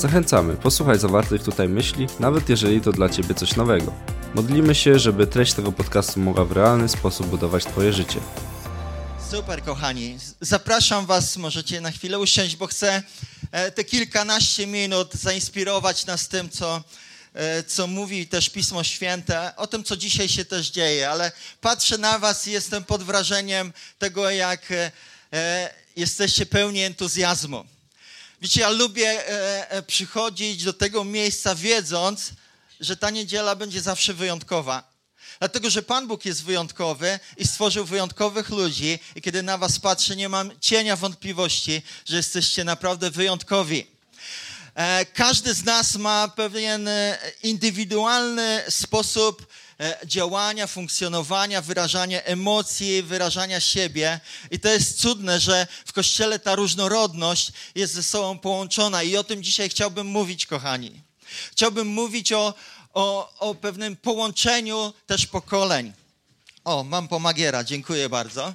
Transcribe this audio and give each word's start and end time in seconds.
Zachęcamy, 0.00 0.56
posłuchaj 0.56 0.98
zawartych 0.98 1.42
tutaj 1.42 1.68
myśli, 1.68 2.06
nawet 2.20 2.48
jeżeli 2.48 2.80
to 2.80 2.92
dla 2.92 3.08
Ciebie 3.08 3.34
coś 3.34 3.56
nowego. 3.56 3.92
Modlimy 4.34 4.74
się, 4.74 4.98
żeby 4.98 5.26
treść 5.26 5.52
tego 5.52 5.72
podcastu 5.72 6.20
mogła 6.20 6.44
w 6.44 6.52
realny 6.52 6.88
sposób 6.88 7.26
budować 7.26 7.64
Twoje 7.64 7.92
życie. 7.92 8.20
Super, 9.30 9.62
kochani. 9.62 10.18
Zapraszam 10.40 11.06
Was, 11.06 11.36
możecie 11.36 11.80
na 11.80 11.90
chwilę 11.90 12.18
usiąść, 12.18 12.56
bo 12.56 12.66
chcę 12.66 13.02
e, 13.52 13.70
te 13.70 13.84
kilkanaście 13.84 14.66
minut 14.66 15.14
zainspirować 15.14 16.06
nas 16.06 16.28
tym, 16.28 16.50
co, 16.50 16.82
e, 17.34 17.62
co 17.62 17.86
mówi 17.86 18.26
też 18.26 18.50
Pismo 18.50 18.84
Święte, 18.84 19.56
o 19.56 19.66
tym, 19.66 19.84
co 19.84 19.96
dzisiaj 19.96 20.28
się 20.28 20.44
też 20.44 20.70
dzieje, 20.70 21.10
ale 21.10 21.32
patrzę 21.60 21.98
na 21.98 22.18
Was 22.18 22.46
i 22.48 22.50
jestem 22.50 22.84
pod 22.84 23.02
wrażeniem 23.02 23.72
tego, 23.98 24.30
jak 24.30 24.72
e, 25.32 25.70
jesteście 25.96 26.46
pełni 26.46 26.82
entuzjazmu. 26.82 27.64
Wiecie, 28.40 28.60
ja 28.60 28.70
lubię 28.70 29.24
przychodzić 29.86 30.64
do 30.64 30.72
tego 30.72 31.04
miejsca 31.04 31.54
wiedząc, 31.54 32.30
że 32.80 32.96
ta 32.96 33.10
niedziela 33.10 33.56
będzie 33.56 33.80
zawsze 33.80 34.14
wyjątkowa. 34.14 34.90
Dlatego, 35.38 35.70
że 35.70 35.82
Pan 35.82 36.06
Bóg 36.06 36.24
jest 36.24 36.44
wyjątkowy 36.44 37.18
i 37.36 37.46
stworzył 37.46 37.84
wyjątkowych 37.84 38.48
ludzi, 38.48 38.98
i 39.16 39.22
kiedy 39.22 39.42
na 39.42 39.58
Was 39.58 39.78
patrzę, 39.78 40.16
nie 40.16 40.28
mam 40.28 40.60
cienia 40.60 40.96
wątpliwości, 40.96 41.82
że 42.04 42.16
jesteście 42.16 42.64
naprawdę 42.64 43.10
wyjątkowi. 43.10 43.86
E, 44.74 45.06
każdy 45.06 45.54
z 45.54 45.64
nas 45.64 45.96
ma 45.96 46.28
pewien 46.28 46.88
e, 46.88 47.18
indywidualny 47.42 48.62
sposób 48.68 49.42
e, 49.42 49.46
działania, 50.04 50.66
funkcjonowania, 50.66 51.62
wyrażania 51.62 52.22
emocji, 52.22 53.02
wyrażania 53.02 53.60
siebie. 53.60 54.20
I 54.50 54.60
to 54.60 54.68
jest 54.68 55.00
cudne, 55.00 55.40
że 55.40 55.66
w 55.86 55.92
Kościele 55.92 56.38
ta 56.38 56.54
różnorodność 56.54 57.52
jest 57.74 57.94
ze 57.94 58.02
sobą 58.02 58.38
połączona. 58.38 59.02
I 59.02 59.16
o 59.16 59.24
tym 59.24 59.42
dzisiaj 59.42 59.68
chciałbym 59.68 60.06
mówić, 60.06 60.46
kochani. 60.46 61.02
Chciałbym 61.52 61.86
mówić 61.86 62.32
o, 62.32 62.54
o, 62.94 63.32
o 63.38 63.54
pewnym 63.54 63.96
połączeniu 63.96 64.92
też 65.06 65.26
pokoleń. 65.26 65.92
O, 66.64 66.84
mam 66.84 67.08
pomagiera, 67.08 67.64
dziękuję 67.64 68.08
bardzo. 68.08 68.54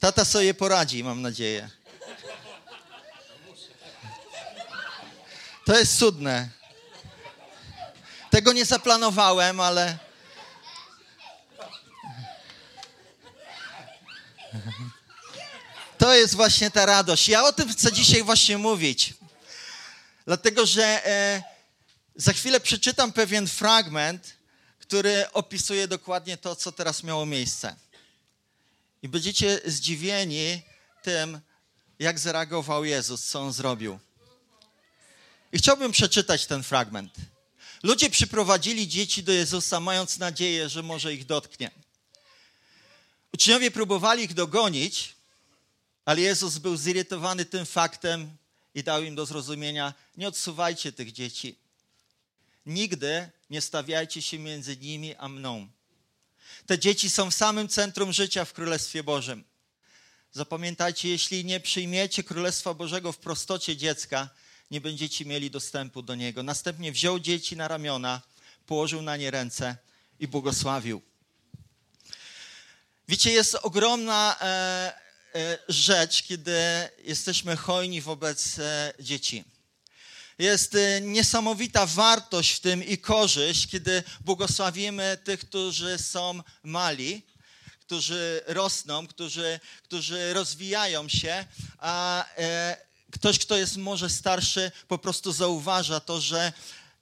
Tata 0.00 0.24
sobie 0.24 0.54
poradzi, 0.54 1.04
mam 1.04 1.22
nadzieję. 1.22 1.70
To 5.64 5.78
jest 5.78 5.98
cudne. 5.98 6.59
Tego 8.30 8.52
nie 8.52 8.64
zaplanowałem, 8.64 9.60
ale. 9.60 9.98
To 15.98 16.14
jest 16.14 16.34
właśnie 16.34 16.70
ta 16.70 16.86
radość. 16.86 17.28
Ja 17.28 17.44
o 17.44 17.52
tym 17.52 17.72
chcę 17.72 17.92
dzisiaj 17.92 18.22
właśnie 18.22 18.58
mówić. 18.58 19.14
Dlatego, 20.26 20.66
że 20.66 21.06
e, 21.06 21.42
za 22.16 22.32
chwilę 22.32 22.60
przeczytam 22.60 23.12
pewien 23.12 23.48
fragment, 23.48 24.36
który 24.78 25.32
opisuje 25.32 25.88
dokładnie 25.88 26.36
to, 26.36 26.56
co 26.56 26.72
teraz 26.72 27.02
miało 27.02 27.26
miejsce. 27.26 27.76
I 29.02 29.08
będziecie 29.08 29.60
zdziwieni 29.64 30.62
tym, 31.02 31.40
jak 31.98 32.18
zareagował 32.18 32.84
Jezus, 32.84 33.24
co 33.24 33.40
on 33.40 33.52
zrobił. 33.52 33.98
I 35.52 35.58
chciałbym 35.58 35.92
przeczytać 35.92 36.46
ten 36.46 36.62
fragment. 36.62 37.14
Ludzie 37.82 38.10
przyprowadzili 38.10 38.88
dzieci 38.88 39.22
do 39.22 39.32
Jezusa, 39.32 39.80
mając 39.80 40.18
nadzieję, 40.18 40.68
że 40.68 40.82
może 40.82 41.14
ich 41.14 41.26
dotknie. 41.26 41.70
Uczniowie 43.34 43.70
próbowali 43.70 44.24
ich 44.24 44.34
dogonić, 44.34 45.14
ale 46.04 46.20
Jezus 46.20 46.58
był 46.58 46.76
zirytowany 46.76 47.44
tym 47.44 47.66
faktem 47.66 48.36
i 48.74 48.82
dał 48.82 49.02
im 49.02 49.14
do 49.14 49.26
zrozumienia: 49.26 49.94
nie 50.16 50.28
odsuwajcie 50.28 50.92
tych 50.92 51.12
dzieci. 51.12 51.56
Nigdy 52.66 53.30
nie 53.50 53.60
stawiajcie 53.60 54.22
się 54.22 54.38
między 54.38 54.76
nimi 54.76 55.14
a 55.14 55.28
mną. 55.28 55.68
Te 56.66 56.78
dzieci 56.78 57.10
są 57.10 57.30
w 57.30 57.34
samym 57.34 57.68
centrum 57.68 58.12
życia 58.12 58.44
w 58.44 58.52
Królestwie 58.52 59.02
Bożym. 59.02 59.44
Zapamiętajcie, 60.32 61.08
jeśli 61.08 61.44
nie 61.44 61.60
przyjmiecie 61.60 62.24
Królestwa 62.24 62.74
Bożego 62.74 63.12
w 63.12 63.18
prostocie 63.18 63.76
dziecka, 63.76 64.28
nie 64.70 64.80
będziecie 64.80 65.24
mieli 65.24 65.50
dostępu 65.50 66.02
do 66.02 66.14
niego. 66.14 66.42
Następnie 66.42 66.92
wziął 66.92 67.20
dzieci 67.20 67.56
na 67.56 67.68
ramiona, 67.68 68.20
położył 68.66 69.02
na 69.02 69.16
nie 69.16 69.30
ręce 69.30 69.76
i 70.20 70.28
błogosławił. 70.28 71.02
Wiecie, 73.08 73.30
jest 73.30 73.54
ogromna 73.54 74.36
e, 74.40 74.44
e, 75.34 75.58
rzecz, 75.68 76.22
kiedy 76.22 76.56
jesteśmy 77.04 77.56
hojni 77.56 78.00
wobec 78.00 78.58
e, 78.58 78.92
dzieci. 79.00 79.44
Jest 80.38 80.74
e, 80.74 81.00
niesamowita 81.00 81.86
wartość 81.86 82.52
w 82.52 82.60
tym 82.60 82.84
i 82.84 82.98
korzyść, 82.98 83.66
kiedy 83.66 84.02
błogosławimy 84.20 85.18
tych, 85.24 85.40
którzy 85.40 85.98
są 85.98 86.40
mali, 86.62 87.22
którzy 87.80 88.42
rosną, 88.46 89.06
którzy, 89.06 89.60
którzy 89.82 90.34
rozwijają 90.34 91.08
się, 91.08 91.44
a 91.78 92.24
e, 92.36 92.89
ktoś, 93.10 93.38
kto 93.38 93.56
jest 93.56 93.76
może 93.76 94.10
starszy, 94.10 94.72
po 94.88 94.98
prostu 94.98 95.32
zauważa 95.32 96.00
to, 96.00 96.20
że 96.20 96.52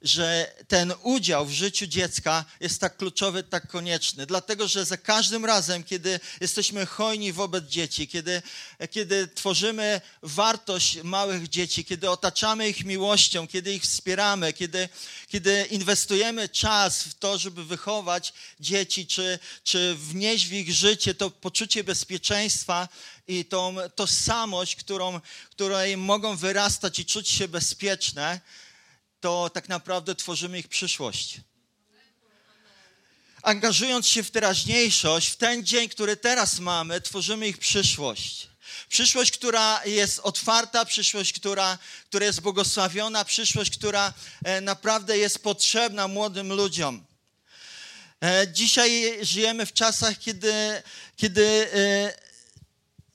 że 0.02 0.54
ten 0.68 0.94
udział 1.02 1.46
w 1.46 1.50
życiu 1.50 1.86
dziecka 1.86 2.44
jest 2.60 2.80
tak 2.80 2.96
kluczowy, 2.96 3.42
tak 3.42 3.68
konieczny. 3.68 4.26
Dlatego, 4.26 4.68
że 4.68 4.84
za 4.84 4.96
każdym 4.96 5.44
razem, 5.44 5.84
kiedy 5.84 6.20
jesteśmy 6.40 6.86
hojni 6.86 7.32
wobec 7.32 7.64
dzieci, 7.64 8.08
kiedy, 8.08 8.42
kiedy 8.90 9.28
tworzymy 9.28 10.00
wartość 10.22 11.02
małych 11.02 11.48
dzieci, 11.48 11.84
kiedy 11.84 12.10
otaczamy 12.10 12.68
ich 12.68 12.84
miłością, 12.84 13.48
kiedy 13.48 13.74
ich 13.74 13.82
wspieramy, 13.82 14.52
kiedy, 14.52 14.88
kiedy 15.28 15.66
inwestujemy 15.70 16.48
czas 16.48 17.02
w 17.02 17.14
to, 17.14 17.38
żeby 17.38 17.64
wychować 17.64 18.32
dzieci, 18.60 19.06
czy, 19.06 19.38
czy 19.64 19.94
wnieść 19.94 20.46
w 20.46 20.52
ich 20.52 20.72
życie 20.72 21.14
to 21.14 21.30
poczucie 21.30 21.84
bezpieczeństwa 21.84 22.88
i 23.28 23.44
tą 23.44 23.76
tożsamość, 23.94 24.76
którą, 24.76 25.20
której 25.50 25.96
mogą 25.96 26.36
wyrastać 26.36 26.98
i 26.98 27.04
czuć 27.04 27.28
się 27.28 27.48
bezpieczne, 27.48 28.40
to 29.20 29.50
tak 29.50 29.68
naprawdę 29.68 30.14
tworzymy 30.14 30.58
ich 30.58 30.68
przyszłość. 30.68 31.40
Angażując 33.42 34.06
się 34.06 34.22
w 34.22 34.30
teraźniejszość, 34.30 35.28
w 35.28 35.36
ten 35.36 35.66
dzień, 35.66 35.88
który 35.88 36.16
teraz 36.16 36.58
mamy, 36.58 37.00
tworzymy 37.00 37.48
ich 37.48 37.58
przyszłość. 37.58 38.48
Przyszłość, 38.88 39.30
która 39.30 39.84
jest 39.84 40.18
otwarta, 40.18 40.84
przyszłość, 40.84 41.32
która, 41.32 41.78
która 42.08 42.26
jest 42.26 42.40
błogosławiona, 42.40 43.24
przyszłość, 43.24 43.78
która 43.78 44.12
e, 44.44 44.60
naprawdę 44.60 45.18
jest 45.18 45.42
potrzebna 45.42 46.08
młodym 46.08 46.52
ludziom. 46.52 47.04
E, 48.24 48.46
dzisiaj 48.52 49.18
żyjemy 49.22 49.66
w 49.66 49.72
czasach, 49.72 50.18
kiedy, 50.18 50.82
kiedy 51.16 51.70
e, 51.74 52.12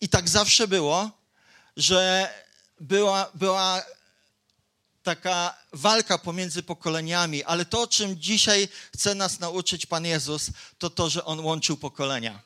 i 0.01 0.09
tak 0.09 0.29
zawsze 0.29 0.67
było, 0.67 1.11
że 1.77 2.33
była, 2.79 3.31
była 3.33 3.83
taka 5.03 5.57
walka 5.73 6.17
pomiędzy 6.17 6.63
pokoleniami, 6.63 7.43
ale 7.43 7.65
to, 7.65 7.87
czym 7.87 8.19
dzisiaj 8.19 8.67
chce 8.95 9.15
nas 9.15 9.39
nauczyć 9.39 9.85
Pan 9.85 10.05
Jezus, 10.05 10.49
to 10.77 10.89
to, 10.89 11.09
że 11.09 11.25
On 11.25 11.39
łączył 11.39 11.77
pokolenia. 11.77 12.39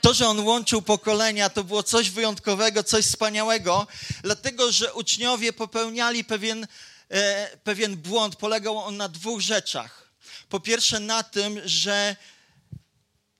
To, 0.00 0.14
że 0.14 0.28
On 0.28 0.40
łączył 0.40 0.82
pokolenia, 0.82 1.50
to 1.50 1.64
było 1.64 1.82
coś 1.82 2.10
wyjątkowego, 2.10 2.84
coś 2.84 3.06
wspaniałego, 3.06 3.86
dlatego 4.22 4.72
że 4.72 4.94
uczniowie 4.94 5.52
popełniali 5.52 6.24
pewien, 6.24 6.66
e, 7.10 7.56
pewien 7.64 7.96
błąd. 7.96 8.36
Polegał 8.36 8.78
on 8.78 8.96
na 8.96 9.08
dwóch 9.08 9.40
rzeczach. 9.40 10.10
Po 10.48 10.60
pierwsze, 10.60 11.00
na 11.00 11.22
tym, 11.22 11.60
że 11.64 12.16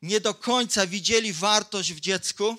nie 0.02 0.20
do 0.20 0.34
końca 0.34 0.86
widzieli 0.86 1.32
wartość 1.32 1.92
w 1.92 2.00
dziecku 2.00 2.56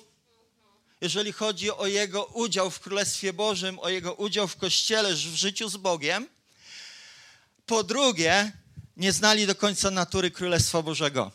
jeżeli 1.02 1.32
chodzi 1.32 1.70
o 1.70 1.86
jego 1.86 2.24
udział 2.24 2.70
w 2.70 2.80
Królestwie 2.80 3.32
Bożym, 3.32 3.78
o 3.78 3.88
jego 3.88 4.14
udział 4.14 4.48
w 4.48 4.56
Kościele, 4.56 5.14
w 5.14 5.18
życiu 5.18 5.68
z 5.68 5.76
Bogiem. 5.76 6.28
Po 7.66 7.84
drugie, 7.84 8.52
nie 8.96 9.12
znali 9.12 9.46
do 9.46 9.54
końca 9.54 9.90
natury 9.90 10.30
Królestwa 10.30 10.82
Bożego. 10.82 11.30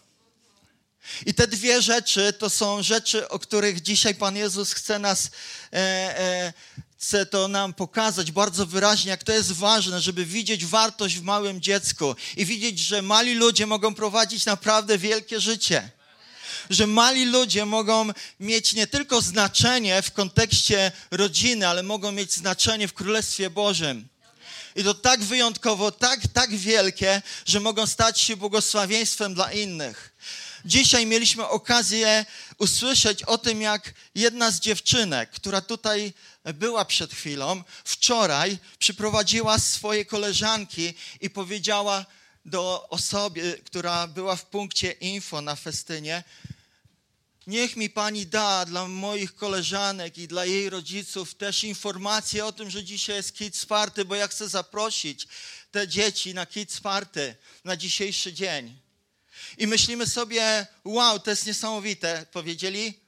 I 1.26 1.34
te 1.34 1.48
dwie 1.48 1.82
rzeczy 1.82 2.34
to 2.34 2.50
są 2.50 2.84
rzeczy, 2.84 3.30
o 3.30 3.40
których 3.40 3.82
dzisiaj 3.82 4.16
Pan 4.16 4.36
Jezus 4.36 4.74
chce 4.74 5.00
nas 5.00 5.32
e, 5.74 5.78
e, 6.20 6.54
chcę 6.98 7.26
to 7.26 7.48
nam 7.48 7.74
pokazać 7.74 8.32
bardzo 8.32 8.66
wyraźnie, 8.66 9.12
jak 9.12 9.24
to 9.24 9.34
jest 9.34 9.52
ważne, 9.52 10.02
żeby 10.02 10.26
widzieć 10.26 10.66
wartość 10.66 11.20
w 11.20 11.24
małym 11.24 11.62
dziecku 11.62 12.16
i 12.38 12.46
widzieć, 12.46 12.80
że 12.80 13.02
mali 13.02 13.36
ludzie 13.36 13.66
mogą 13.66 13.96
prowadzić 13.96 14.46
naprawdę 14.46 14.98
wielkie 14.98 15.40
życie. 15.40 15.97
Że 16.70 16.88
mali 16.88 17.26
ludzie 17.26 17.66
mogą 17.66 18.10
mieć 18.40 18.74
nie 18.74 18.88
tylko 18.88 19.22
znaczenie 19.22 20.02
w 20.02 20.12
kontekście 20.12 20.92
rodziny, 21.12 21.68
ale 21.68 21.84
mogą 21.84 22.12
mieć 22.12 22.34
znaczenie 22.34 22.88
w 22.88 22.94
Królestwie 22.94 23.50
Bożym. 23.50 24.08
I 24.76 24.84
to 24.84 24.94
tak 24.94 25.24
wyjątkowo, 25.24 25.92
tak, 25.92 26.20
tak 26.34 26.56
wielkie, 26.56 27.22
że 27.46 27.60
mogą 27.60 27.88
stać 27.88 28.22
się 28.22 28.38
błogosławieństwem 28.38 29.34
dla 29.34 29.52
innych. 29.52 30.14
Dzisiaj 30.66 31.06
mieliśmy 31.06 31.48
okazję 31.48 32.26
usłyszeć 32.58 33.24
o 33.24 33.38
tym, 33.38 33.62
jak 33.62 33.94
jedna 34.16 34.52
z 34.52 34.60
dziewczynek, 34.60 35.30
która 35.32 35.62
tutaj 35.62 36.14
była 36.44 36.86
przed 36.86 37.14
chwilą, 37.14 37.64
wczoraj 37.84 38.58
przyprowadziła 38.80 39.60
swoje 39.60 40.06
koleżanki 40.06 40.94
i 41.22 41.30
powiedziała 41.30 42.06
do 42.46 42.88
osoby, 42.90 43.62
która 43.66 44.08
była 44.08 44.36
w 44.36 44.46
punkcie 44.46 44.92
info 44.92 45.42
na 45.42 45.56
festynie, 45.56 46.24
Niech 47.48 47.76
mi 47.76 47.90
pani 47.90 48.26
da 48.26 48.66
dla 48.66 48.88
moich 48.88 49.36
koleżanek 49.36 50.18
i 50.18 50.28
dla 50.28 50.46
jej 50.46 50.70
rodziców 50.70 51.36
też 51.36 51.64
informację 51.64 52.46
o 52.46 52.52
tym, 52.52 52.70
że 52.70 52.84
dzisiaj 52.84 53.16
jest 53.16 53.36
Kids 53.36 53.66
Party, 53.66 54.06
bo 54.06 54.16
ja 54.16 54.28
chcę 54.28 54.50
zaprosić 54.50 55.28
te 55.72 55.88
dzieci 55.88 56.34
na 56.34 56.46
Kids 56.46 56.80
Party 56.80 57.36
na 57.64 57.78
dzisiejszy 57.78 58.34
dzień. 58.34 58.80
I 59.58 59.68
myślimy 59.68 60.08
sobie, 60.08 60.68
wow, 60.84 61.20
to 61.20 61.30
jest 61.30 61.46
niesamowite. 61.46 62.26
Powiedzieli? 62.32 63.00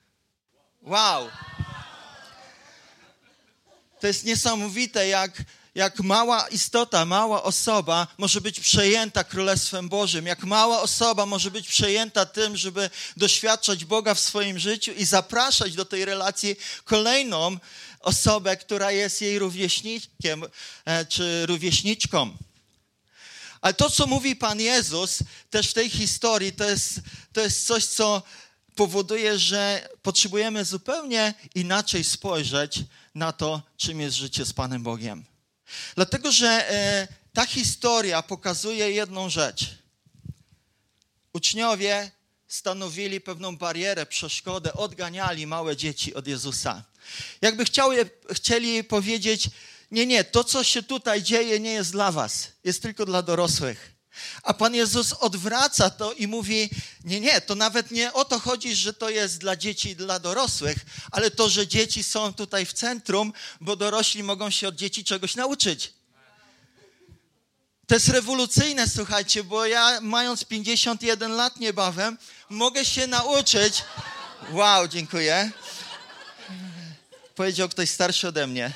Wow. 0.82 1.30
To 4.00 4.08
jest 4.08 4.24
niesamowite, 4.24 5.08
jak 5.08 5.32
jak 5.80 6.00
mała 6.00 6.48
istota, 6.48 7.06
mała 7.06 7.44
osoba 7.44 8.08
może 8.18 8.42
być 8.42 8.60
przejęta 8.60 9.24
Królestwem 9.24 9.90
Bożym, 9.90 10.26
jak 10.26 10.44
mała 10.44 10.82
osoba 10.82 11.26
może 11.26 11.52
być 11.52 11.68
przejęta 11.68 12.26
tym, 12.26 12.58
żeby 12.58 12.90
doświadczać 13.18 13.86
Boga 13.86 14.14
w 14.14 14.20
swoim 14.20 14.60
życiu 14.60 14.92
i 14.92 15.06
zapraszać 15.06 15.76
do 15.76 15.86
tej 15.86 16.06
relacji 16.06 16.56
kolejną 16.84 17.58
osobę, 18.00 18.58
która 18.58 18.92
jest 18.92 19.22
jej 19.22 19.40
rówieśnikiem 19.40 20.44
e, 20.86 21.06
czy 21.06 21.46
rówieśniczką. 21.46 22.38
Ale 23.62 23.74
to, 23.74 23.90
co 23.90 24.08
mówi 24.08 24.36
Pan 24.36 24.60
Jezus 24.60 25.20
też 25.50 25.70
w 25.70 25.74
tej 25.74 25.90
historii, 25.90 26.52
to 26.52 26.70
jest, 26.70 27.00
to 27.34 27.42
jest 27.42 27.68
coś, 27.68 27.86
co 27.86 28.24
powoduje, 28.76 29.40
że 29.40 29.90
potrzebujemy 30.02 30.66
zupełnie 30.66 31.34
inaczej 31.56 32.04
spojrzeć 32.04 32.80
na 33.16 33.32
to, 33.32 33.62
czym 33.78 34.02
jest 34.02 34.16
życie 34.16 34.46
z 34.46 34.54
Panem 34.54 34.84
Bogiem. 34.84 35.39
Dlatego, 35.96 36.32
że 36.32 36.48
e, 36.72 37.08
ta 37.34 37.46
historia 37.46 38.22
pokazuje 38.22 38.92
jedną 38.92 39.30
rzecz. 39.30 39.66
Uczniowie 41.34 42.12
stanowili 42.48 43.22
pewną 43.22 43.58
barierę, 43.58 44.06
przeszkodę, 44.06 44.74
odganiali 44.74 45.48
małe 45.48 45.78
dzieci 45.78 46.14
od 46.14 46.28
Jezusa. 46.28 46.84
Jakby 47.42 47.66
chciały, 47.66 48.10
chcieli 48.32 48.84
powiedzieć, 48.84 49.50
nie, 49.92 50.06
nie, 50.06 50.24
to 50.24 50.44
co 50.44 50.64
się 50.64 50.84
tutaj 50.84 51.24
dzieje 51.24 51.60
nie 51.60 51.72
jest 51.72 51.92
dla 51.92 52.12
was, 52.12 52.52
jest 52.64 52.82
tylko 52.82 53.06
dla 53.06 53.22
dorosłych. 53.22 53.99
A 54.44 54.54
Pan 54.54 54.76
Jezus 54.76 55.14
odwraca 55.14 55.90
to 55.90 56.14
i 56.14 56.28
mówi: 56.28 56.70
Nie, 57.04 57.20
nie, 57.20 57.42
to 57.42 57.56
nawet 57.56 57.92
nie 57.92 58.14
o 58.14 58.26
to 58.26 58.40
chodzi, 58.40 58.76
że 58.76 58.94
to 58.94 59.10
jest 59.10 59.38
dla 59.38 59.56
dzieci 59.56 59.90
i 59.90 59.96
dla 59.96 60.20
dorosłych, 60.20 60.78
ale 61.12 61.32
to, 61.32 61.50
że 61.50 61.68
dzieci 61.68 62.04
są 62.04 62.34
tutaj 62.34 62.66
w 62.66 62.74
centrum, 62.74 63.34
bo 63.62 63.76
dorośli 63.76 64.24
mogą 64.24 64.50
się 64.50 64.68
od 64.68 64.76
dzieci 64.76 65.04
czegoś 65.04 65.36
nauczyć. 65.36 65.94
To 67.88 67.96
jest 67.96 68.10
rewolucyjne, 68.10 68.88
słuchajcie, 68.88 69.44
bo 69.44 69.66
ja, 69.66 70.00
mając 70.02 70.46
51 70.46 71.32
lat 71.32 71.60
niebawem, 71.60 72.18
mogę 72.50 72.86
się 72.86 73.08
nauczyć. 73.08 73.84
Wow, 74.52 74.88
dziękuję. 74.88 75.52
Powiedział 77.36 77.70
ktoś 77.70 77.90
starszy 77.90 78.28
ode 78.28 78.48
mnie. 78.48 78.72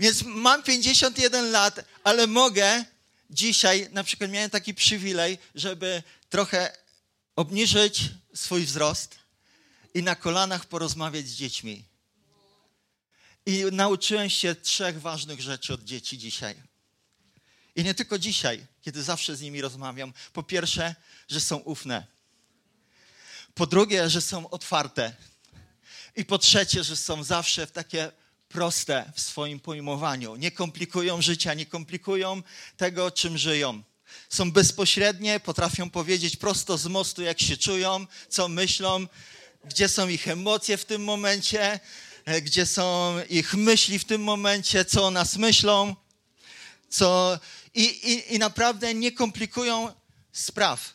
Więc 0.00 0.22
mam 0.22 0.62
51 0.62 1.50
lat, 1.50 1.84
ale 2.04 2.26
mogę 2.26 2.84
dzisiaj, 3.30 3.88
na 3.92 4.04
przykład 4.04 4.30
miałem 4.30 4.50
taki 4.50 4.74
przywilej, 4.74 5.38
żeby 5.54 6.02
trochę 6.30 6.76
obniżyć 7.36 8.02
swój 8.34 8.64
wzrost 8.64 9.18
i 9.94 10.02
na 10.02 10.14
kolanach 10.14 10.64
porozmawiać 10.64 11.26
z 11.28 11.34
dziećmi. 11.34 11.84
I 13.46 13.64
nauczyłem 13.72 14.30
się 14.30 14.54
trzech 14.54 15.00
ważnych 15.00 15.40
rzeczy 15.40 15.74
od 15.74 15.84
dzieci 15.84 16.18
dzisiaj. 16.18 16.54
I 17.76 17.84
nie 17.84 17.94
tylko 17.94 18.18
dzisiaj, 18.18 18.66
kiedy 18.82 19.02
zawsze 19.02 19.36
z 19.36 19.40
nimi 19.40 19.60
rozmawiam. 19.60 20.12
Po 20.32 20.42
pierwsze, 20.42 20.94
że 21.28 21.40
są 21.40 21.56
ufne. 21.56 22.06
Po 23.54 23.66
drugie, 23.66 24.10
że 24.10 24.20
są 24.20 24.50
otwarte. 24.50 25.14
I 26.16 26.24
po 26.24 26.38
trzecie, 26.38 26.84
że 26.84 26.96
są 26.96 27.24
zawsze 27.24 27.66
w 27.66 27.72
takie 27.72 28.12
proste 28.50 29.12
w 29.14 29.20
swoim 29.20 29.60
pojmowaniu. 29.60 30.36
Nie 30.36 30.50
komplikują 30.50 31.22
życia, 31.22 31.54
nie 31.54 31.66
komplikują 31.66 32.42
tego, 32.76 33.10
czym 33.10 33.38
żyją. 33.38 33.82
Są 34.28 34.52
bezpośrednie, 34.52 35.40
potrafią 35.40 35.90
powiedzieć 35.90 36.36
prosto 36.36 36.78
z 36.78 36.86
mostu, 36.86 37.22
jak 37.22 37.40
się 37.40 37.56
czują, 37.56 38.06
co 38.28 38.48
myślą, 38.48 39.06
gdzie 39.64 39.88
są 39.88 40.08
ich 40.08 40.28
emocje 40.28 40.76
w 40.76 40.84
tym 40.84 41.04
momencie, 41.04 41.80
e, 42.24 42.42
gdzie 42.42 42.66
są 42.66 43.14
ich 43.28 43.54
myśli 43.54 43.98
w 43.98 44.04
tym 44.04 44.22
momencie, 44.22 44.84
co 44.84 45.06
o 45.06 45.10
nas 45.10 45.36
myślą. 45.36 45.96
Co... 46.88 47.38
I, 47.74 47.84
i, 47.84 48.34
I 48.34 48.38
naprawdę 48.38 48.94
nie 48.94 49.12
komplikują 49.12 49.94
spraw. 50.32 50.94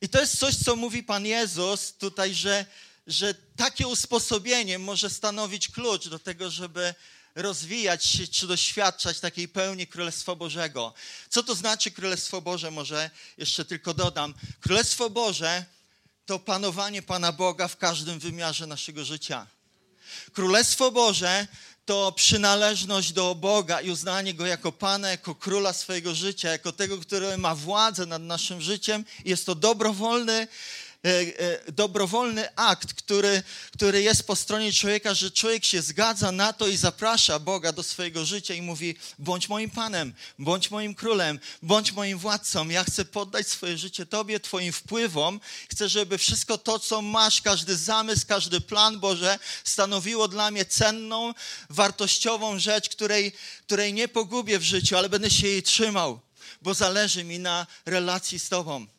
I 0.00 0.08
to 0.08 0.20
jest 0.20 0.38
coś, 0.38 0.56
co 0.56 0.76
mówi 0.76 1.02
Pan 1.02 1.26
Jezus 1.26 1.92
tutaj, 1.92 2.34
że 2.34 2.66
że 3.08 3.34
takie 3.56 3.88
usposobienie 3.88 4.78
może 4.78 5.10
stanowić 5.10 5.68
klucz 5.68 6.08
do 6.08 6.18
tego, 6.18 6.50
żeby 6.50 6.94
rozwijać 7.34 8.06
się 8.06 8.28
czy 8.28 8.46
doświadczać 8.46 9.20
takiej 9.20 9.48
pełni 9.48 9.86
Królestwa 9.86 10.34
Bożego. 10.34 10.94
Co 11.28 11.42
to 11.42 11.54
znaczy 11.54 11.90
Królestwo 11.90 12.40
Boże? 12.40 12.70
Może 12.70 13.10
jeszcze 13.38 13.64
tylko 13.64 13.94
dodam. 13.94 14.34
Królestwo 14.60 15.10
Boże 15.10 15.64
to 16.26 16.38
panowanie 16.38 17.02
Pana 17.02 17.32
Boga 17.32 17.68
w 17.68 17.76
każdym 17.76 18.18
wymiarze 18.18 18.66
naszego 18.66 19.04
życia. 19.04 19.46
Królestwo 20.32 20.90
Boże 20.90 21.46
to 21.88 22.12
przynależność 22.12 23.12
do 23.12 23.34
Boga 23.34 23.80
i 23.80 23.90
uznanie 23.90 24.34
Go 24.34 24.46
jako 24.46 24.72
Pana, 24.72 25.10
jako 25.10 25.34
Króla 25.34 25.72
swojego 25.72 26.14
życia, 26.14 26.50
jako 26.50 26.72
tego, 26.72 26.98
który 26.98 27.38
ma 27.38 27.54
władzę 27.54 28.06
nad 28.06 28.22
naszym 28.22 28.60
życiem. 28.60 29.04
Jest 29.24 29.46
to 29.46 29.54
dobrowolny 29.54 30.48
dobrowolny 31.72 32.56
akt, 32.56 32.94
który, 32.94 33.42
który 33.72 34.02
jest 34.02 34.26
po 34.26 34.36
stronie 34.36 34.72
człowieka, 34.72 35.14
że 35.14 35.30
człowiek 35.30 35.64
się 35.64 35.82
zgadza 35.82 36.32
na 36.32 36.52
to 36.52 36.68
i 36.68 36.76
zaprasza 36.76 37.38
Boga 37.38 37.72
do 37.72 37.82
swojego 37.82 38.24
życia 38.24 38.54
i 38.54 38.62
mówi: 38.62 38.96
bądź 39.18 39.48
moim 39.48 39.70
Panem, 39.70 40.14
bądź 40.38 40.70
moim 40.70 40.94
królem, 40.94 41.38
bądź 41.62 41.92
moim 41.92 42.18
władcą. 42.18 42.68
Ja 42.68 42.84
chcę 42.84 43.04
poddać 43.04 43.48
swoje 43.48 43.78
życie 43.78 44.06
Tobie, 44.06 44.40
Twoim 44.40 44.72
wpływom. 44.72 45.40
Chcę, 45.70 45.88
żeby 45.88 46.18
wszystko 46.18 46.58
to, 46.58 46.78
co 46.78 47.02
masz, 47.02 47.40
każdy 47.40 47.76
zamysł, 47.76 48.26
każdy 48.26 48.60
plan 48.60 49.00
Boże, 49.00 49.38
stanowiło 49.64 50.28
dla 50.28 50.50
mnie 50.50 50.64
cenną, 50.64 51.34
wartościową 51.70 52.58
rzecz, 52.58 52.88
której, 52.88 53.32
której 53.66 53.92
nie 53.92 54.08
pogubię 54.08 54.58
w 54.58 54.62
życiu, 54.62 54.96
ale 54.96 55.08
będę 55.08 55.30
się 55.30 55.48
jej 55.48 55.62
trzymał, 55.62 56.20
bo 56.62 56.74
zależy 56.74 57.24
mi 57.24 57.38
na 57.38 57.66
relacji 57.86 58.38
z 58.38 58.48
Tobą. 58.48 58.97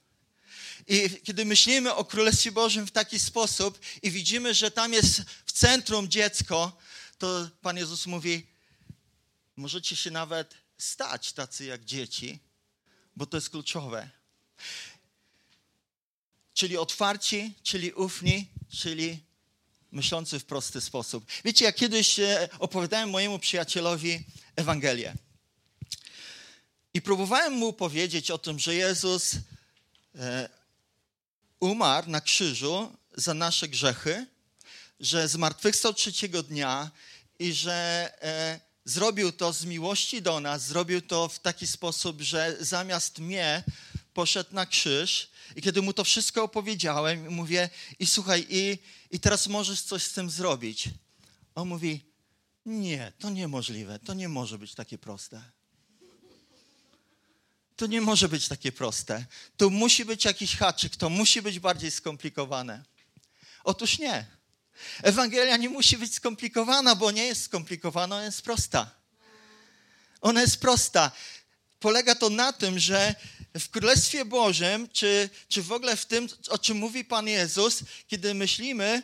I 0.90 1.22
kiedy 1.24 1.46
myślimy 1.46 1.94
o 1.94 2.06
Królestwie 2.06 2.52
Bożym 2.52 2.88
w 2.88 2.92
taki 2.92 3.20
sposób 3.20 3.80
i 4.02 4.12
widzimy, 4.12 4.54
że 4.54 4.72
tam 4.72 4.94
jest 4.94 5.22
w 5.46 5.52
centrum 5.52 6.10
dziecko, 6.10 6.78
to 7.18 7.50
Pan 7.62 7.78
Jezus 7.78 8.06
mówi, 8.06 8.48
możecie 9.56 9.96
się 9.96 10.12
nawet 10.12 10.54
stać 10.78 11.34
tacy 11.34 11.66
jak 11.66 11.86
dzieci, 11.86 12.40
bo 13.16 13.26
to 13.26 13.38
jest 13.38 13.50
kluczowe. 13.50 14.10
Czyli 16.54 16.78
otwarci, 16.78 17.54
czyli 17.64 17.94
ufni, 17.94 18.48
czyli 18.70 19.20
myślący 19.92 20.40
w 20.40 20.46
prosty 20.46 20.82
sposób. 20.82 21.26
Wiecie, 21.46 21.66
ja 21.66 21.72
kiedyś 21.72 22.20
e, 22.20 22.50
opowiadałem 22.60 23.10
mojemu 23.10 23.40
przyjacielowi 23.40 24.24
Ewangelię. 24.56 25.14
I 26.94 27.02
próbowałem 27.02 27.54
mu 27.54 27.74
powiedzieć 27.74 28.32
o 28.32 28.38
tym, 28.38 28.60
że 28.60 28.76
Jezus 28.76 29.36
e, 30.16 30.59
umarł 31.60 32.10
na 32.10 32.22
krzyżu 32.22 32.98
za 33.16 33.34
nasze 33.34 33.68
grzechy, 33.68 34.26
że 35.00 35.28
zmartwychwstał 35.28 35.94
trzeciego 35.94 36.44
dnia 36.44 36.92
i 37.40 37.54
że 37.54 38.10
e, 38.22 38.60
zrobił 38.86 39.32
to 39.32 39.54
z 39.54 39.66
miłości 39.66 40.22
do 40.22 40.40
nas, 40.40 40.66
zrobił 40.66 41.02
to 41.02 41.28
w 41.28 41.40
taki 41.40 41.68
sposób, 41.68 42.22
że 42.22 42.58
zamiast 42.60 43.20
mnie 43.20 43.64
poszedł 44.14 44.56
na 44.56 44.66
krzyż 44.66 45.30
i 45.56 45.62
kiedy 45.62 45.82
mu 45.82 45.94
to 45.94 46.04
wszystko 46.04 46.44
opowiedziałem, 46.44 47.34
mówię, 47.34 47.70
i 48.00 48.08
słuchaj, 48.08 48.46
i, 48.50 48.78
i 49.12 49.20
teraz 49.20 49.48
możesz 49.48 49.82
coś 49.82 50.04
z 50.04 50.14
tym 50.14 50.30
zrobić. 50.30 50.90
On 51.56 51.68
mówi, 51.68 52.02
nie, 52.66 53.12
to 53.20 53.30
niemożliwe, 53.30 54.00
to 54.00 54.14
nie 54.14 54.30
może 54.30 54.58
być 54.58 54.76
takie 54.76 54.98
proste. 54.98 55.42
To 57.80 57.88
nie 57.88 58.02
może 58.02 58.30
być 58.30 58.48
takie 58.48 58.72
proste. 58.72 59.26
Tu 59.58 59.72
musi 59.72 60.06
być 60.06 60.26
jakiś 60.26 60.56
haczyk, 60.56 60.96
to 60.96 61.10
musi 61.10 61.42
być 61.42 61.60
bardziej 61.60 61.92
skomplikowane. 61.92 62.84
Otóż 63.64 64.00
nie. 64.00 64.26
Ewangelia 65.04 65.58
nie 65.58 65.70
musi 65.70 65.98
być 65.98 66.14
skomplikowana, 66.14 66.96
bo 66.96 67.12
nie 67.12 67.26
jest 67.26 67.44
skomplikowana, 67.44 68.16
ona 68.16 68.26
jest 68.26 68.42
prosta. 68.42 68.92
Ona 70.22 70.42
jest 70.42 70.58
prosta. 70.58 71.12
Polega 71.80 72.16
to 72.16 72.30
na 72.30 72.54
tym, 72.54 72.80
że 72.80 73.16
w 73.60 73.70
Królestwie 73.70 74.26
Bożym, 74.26 74.90
czy, 74.90 75.30
czy 75.50 75.64
w 75.64 75.72
ogóle 75.72 75.98
w 75.98 76.06
tym, 76.06 76.28
o 76.50 76.58
czym 76.58 76.78
mówi 76.78 77.06
Pan 77.06 77.28
Jezus, 77.28 77.80
kiedy 78.08 78.34
myślimy 78.34 79.04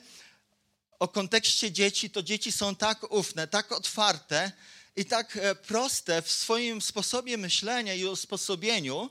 o 0.99 1.07
kontekście 1.07 1.71
dzieci, 1.71 2.09
to 2.09 2.23
dzieci 2.23 2.51
są 2.51 2.75
tak 2.75 3.11
ufne, 3.11 3.47
tak 3.47 3.71
otwarte 3.71 4.51
i 4.95 5.05
tak 5.05 5.37
e, 5.37 5.55
proste 5.55 6.21
w 6.21 6.31
swoim 6.31 6.81
sposobie 6.81 7.37
myślenia 7.37 7.93
i 7.93 8.05
usposobieniu, 8.05 9.09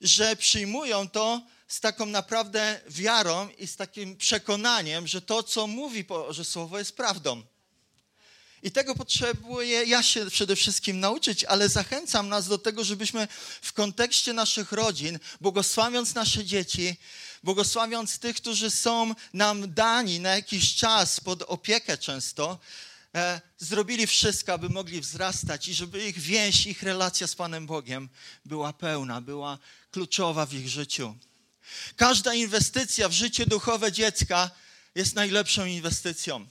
że 0.00 0.36
przyjmują 0.36 1.08
to 1.08 1.42
z 1.68 1.80
taką 1.80 2.06
naprawdę 2.06 2.80
wiarą 2.88 3.48
i 3.58 3.66
z 3.66 3.76
takim 3.76 4.16
przekonaniem, 4.16 5.06
że 5.06 5.22
to, 5.22 5.42
co 5.42 5.66
mówi 5.66 6.04
Boże 6.04 6.44
Słowo, 6.44 6.78
jest 6.78 6.96
prawdą. 6.96 7.42
I 8.62 8.70
tego 8.70 8.94
potrzebuję 8.94 9.84
ja 9.84 10.02
się 10.02 10.30
przede 10.30 10.56
wszystkim 10.56 11.00
nauczyć, 11.00 11.44
ale 11.44 11.68
zachęcam 11.68 12.28
nas 12.28 12.48
do 12.48 12.58
tego, 12.58 12.84
żebyśmy 12.84 13.28
w 13.62 13.72
kontekście 13.72 14.32
naszych 14.32 14.72
rodzin, 14.72 15.18
błogosławiąc 15.40 16.14
nasze 16.14 16.44
dzieci, 16.44 16.96
błogosławiąc 17.42 18.18
tych, 18.18 18.36
którzy 18.36 18.70
są 18.70 19.14
nam 19.32 19.74
dani 19.74 20.20
na 20.20 20.30
jakiś 20.30 20.74
czas 20.74 21.20
pod 21.20 21.42
opiekę 21.42 21.98
często, 21.98 22.58
zrobili 23.58 24.06
wszystko, 24.06 24.52
aby 24.52 24.68
mogli 24.68 25.00
wzrastać 25.00 25.68
i 25.68 25.74
żeby 25.74 26.06
ich 26.06 26.18
więź, 26.18 26.66
ich 26.66 26.82
relacja 26.82 27.26
z 27.26 27.34
Panem 27.34 27.66
Bogiem 27.66 28.08
była 28.44 28.72
pełna, 28.72 29.20
była 29.20 29.58
kluczowa 29.90 30.46
w 30.46 30.54
ich 30.54 30.68
życiu. 30.68 31.16
Każda 31.96 32.34
inwestycja 32.34 33.08
w 33.08 33.12
życie 33.12 33.46
duchowe 33.46 33.92
dziecka 33.92 34.50
jest 34.94 35.14
najlepszą 35.14 35.64
inwestycją. 35.64 36.46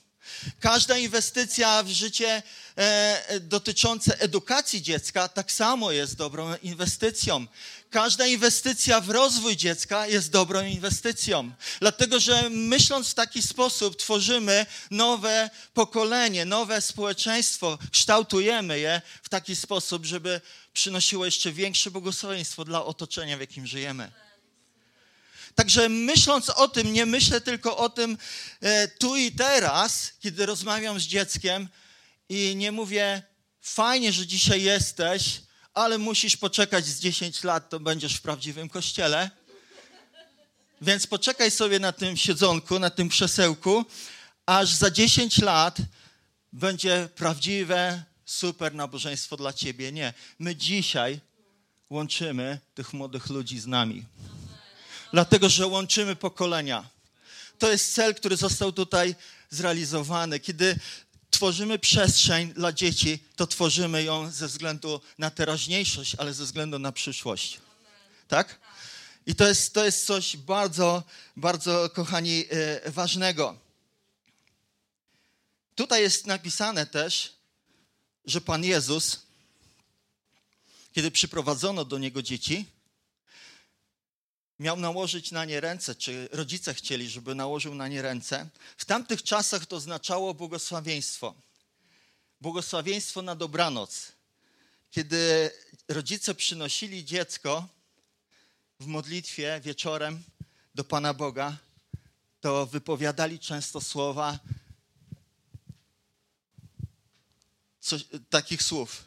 Każda 0.59 0.97
inwestycja 0.97 1.83
w 1.83 1.89
życie 1.89 2.43
e, 2.75 3.39
dotyczące 3.39 4.19
edukacji 4.19 4.81
dziecka 4.81 5.27
tak 5.27 5.51
samo 5.51 5.91
jest 5.91 6.15
dobrą 6.15 6.55
inwestycją. 6.55 7.47
Każda 7.89 8.27
inwestycja 8.27 9.01
w 9.01 9.09
rozwój 9.09 9.57
dziecka 9.57 10.07
jest 10.07 10.31
dobrą 10.31 10.63
inwestycją, 10.63 11.51
dlatego 11.79 12.19
że 12.19 12.49
myśląc 12.49 13.09
w 13.09 13.13
taki 13.13 13.41
sposób 13.41 13.97
tworzymy 13.97 14.65
nowe 14.91 15.49
pokolenie, 15.73 16.45
nowe 16.45 16.81
społeczeństwo, 16.81 17.77
kształtujemy 17.91 18.79
je 18.79 19.01
w 19.23 19.29
taki 19.29 19.55
sposób, 19.55 20.05
żeby 20.05 20.41
przynosiło 20.73 21.25
jeszcze 21.25 21.51
większe 21.51 21.91
błogosławieństwo 21.91 22.65
dla 22.65 22.85
otoczenia, 22.85 23.37
w 23.37 23.39
jakim 23.39 23.67
żyjemy. 23.67 24.11
Także 25.55 25.89
myśląc 25.89 26.49
o 26.49 26.67
tym, 26.67 26.93
nie 26.93 27.05
myślę 27.05 27.41
tylko 27.41 27.77
o 27.77 27.89
tym 27.89 28.17
e, 28.61 28.87
tu 28.87 29.15
i 29.15 29.31
teraz, 29.31 30.11
kiedy 30.19 30.45
rozmawiam 30.45 30.99
z 30.99 31.03
dzieckiem 31.03 31.69
i 32.29 32.55
nie 32.55 32.71
mówię, 32.71 33.21
fajnie, 33.61 34.11
że 34.11 34.27
dzisiaj 34.27 34.63
jesteś, 34.63 35.41
ale 35.79 35.97
musisz 35.97 36.37
poczekać 36.37 36.85
z 36.85 36.99
10 36.99 37.43
lat, 37.43 37.69
to 37.69 37.79
będziesz 37.79 38.15
w 38.15 38.21
prawdziwym 38.21 38.69
kościele. 38.69 39.31
Więc 40.81 41.07
poczekaj 41.07 41.51
sobie 41.51 41.79
na 41.79 41.91
tym 41.91 42.17
siedzonku, 42.17 42.79
na 42.79 42.89
tym 42.89 43.09
krzesełku, 43.09 43.85
aż 44.45 44.69
za 44.69 44.91
10 44.91 45.37
lat 45.37 45.77
będzie 46.53 47.09
prawdziwe, 47.15 48.03
super 48.25 48.75
nabożeństwo 48.75 49.37
dla 49.37 49.53
ciebie. 49.53 49.91
Nie. 49.91 50.13
My 50.39 50.55
dzisiaj 50.55 51.19
łączymy 51.89 52.59
tych 52.75 52.93
młodych 52.93 53.29
ludzi 53.29 53.59
z 53.59 53.67
nami 53.67 54.05
dlatego 55.13 55.49
że 55.49 55.67
łączymy 55.67 56.15
pokolenia. 56.15 56.89
To 57.59 57.71
jest 57.71 57.93
cel, 57.93 58.15
który 58.15 58.37
został 58.37 58.71
tutaj 58.71 59.15
zrealizowany. 59.49 60.39
Kiedy 60.39 60.75
tworzymy 61.29 61.79
przestrzeń 61.79 62.53
dla 62.53 62.71
dzieci, 62.73 63.19
to 63.35 63.47
tworzymy 63.47 64.03
ją 64.03 64.31
ze 64.31 64.47
względu 64.47 65.01
na 65.17 65.29
teraźniejszość, 65.29 66.15
ale 66.15 66.33
ze 66.33 66.43
względu 66.43 66.79
na 66.79 66.91
przyszłość. 66.91 67.59
Tak? 68.27 68.59
I 69.25 69.35
to 69.35 69.47
jest, 69.47 69.73
to 69.73 69.85
jest 69.85 70.05
coś 70.05 70.37
bardzo, 70.37 71.03
bardzo, 71.35 71.89
kochani, 71.89 72.45
e, 72.49 72.91
ważnego. 72.91 73.57
Tutaj 75.75 76.01
jest 76.01 76.27
napisane 76.27 76.85
też, 76.85 77.33
że 78.25 78.41
Pan 78.41 78.63
Jezus, 78.63 79.19
kiedy 80.93 81.11
przyprowadzono 81.11 81.85
do 81.85 81.97
Niego 81.97 82.21
dzieci, 82.21 82.65
miał 84.59 84.77
nałożyć 84.77 85.31
na 85.31 85.45
nie 85.45 85.61
ręce, 85.61 85.95
czy 85.95 86.29
rodzice 86.31 86.73
chcieli, 86.73 87.09
żeby 87.09 87.35
nałożył 87.35 87.75
na 87.75 87.87
nie 87.87 88.01
ręce. 88.01 88.49
W 88.77 88.85
tamtych 88.85 89.23
czasach 89.23 89.65
to 89.65 89.75
oznaczało 89.75 90.33
błogosławieństwo. 90.33 91.35
Błogosławieństwo 92.41 93.21
na 93.21 93.35
dobranoc. 93.35 94.11
Kiedy 94.91 95.51
rodzice 95.87 96.35
przynosili 96.35 97.05
dziecko 97.05 97.67
w 98.79 98.85
modlitwie 98.85 99.61
wieczorem 99.63 100.23
do 100.75 100.83
Pana 100.83 101.13
Boga, 101.13 101.57
to 102.41 102.65
wypowiadali 102.65 103.39
często 103.39 103.81
słowa 103.81 104.39
coś, 107.79 108.05
takich 108.29 108.63
słów. 108.63 109.05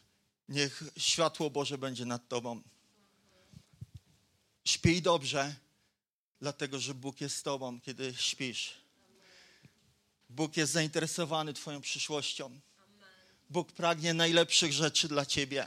Niech 0.48 0.82
światło 0.96 1.50
Boże 1.50 1.78
będzie 1.78 2.04
nad 2.04 2.28
Tobą 2.28 2.62
Śpij 4.64 5.02
dobrze, 5.02 5.54
dlatego 6.40 6.80
że 6.80 6.94
Bóg 6.94 7.20
jest 7.20 7.36
z 7.36 7.42
Tobą, 7.42 7.80
kiedy 7.80 8.14
śpisz. 8.18 8.74
Bóg 10.30 10.56
jest 10.56 10.72
zainteresowany 10.72 11.54
Twoją 11.54 11.80
przyszłością. 11.80 12.60
Bóg 13.50 13.72
pragnie 13.72 14.14
najlepszych 14.14 14.72
rzeczy 14.72 15.08
dla 15.08 15.26
Ciebie. 15.26 15.66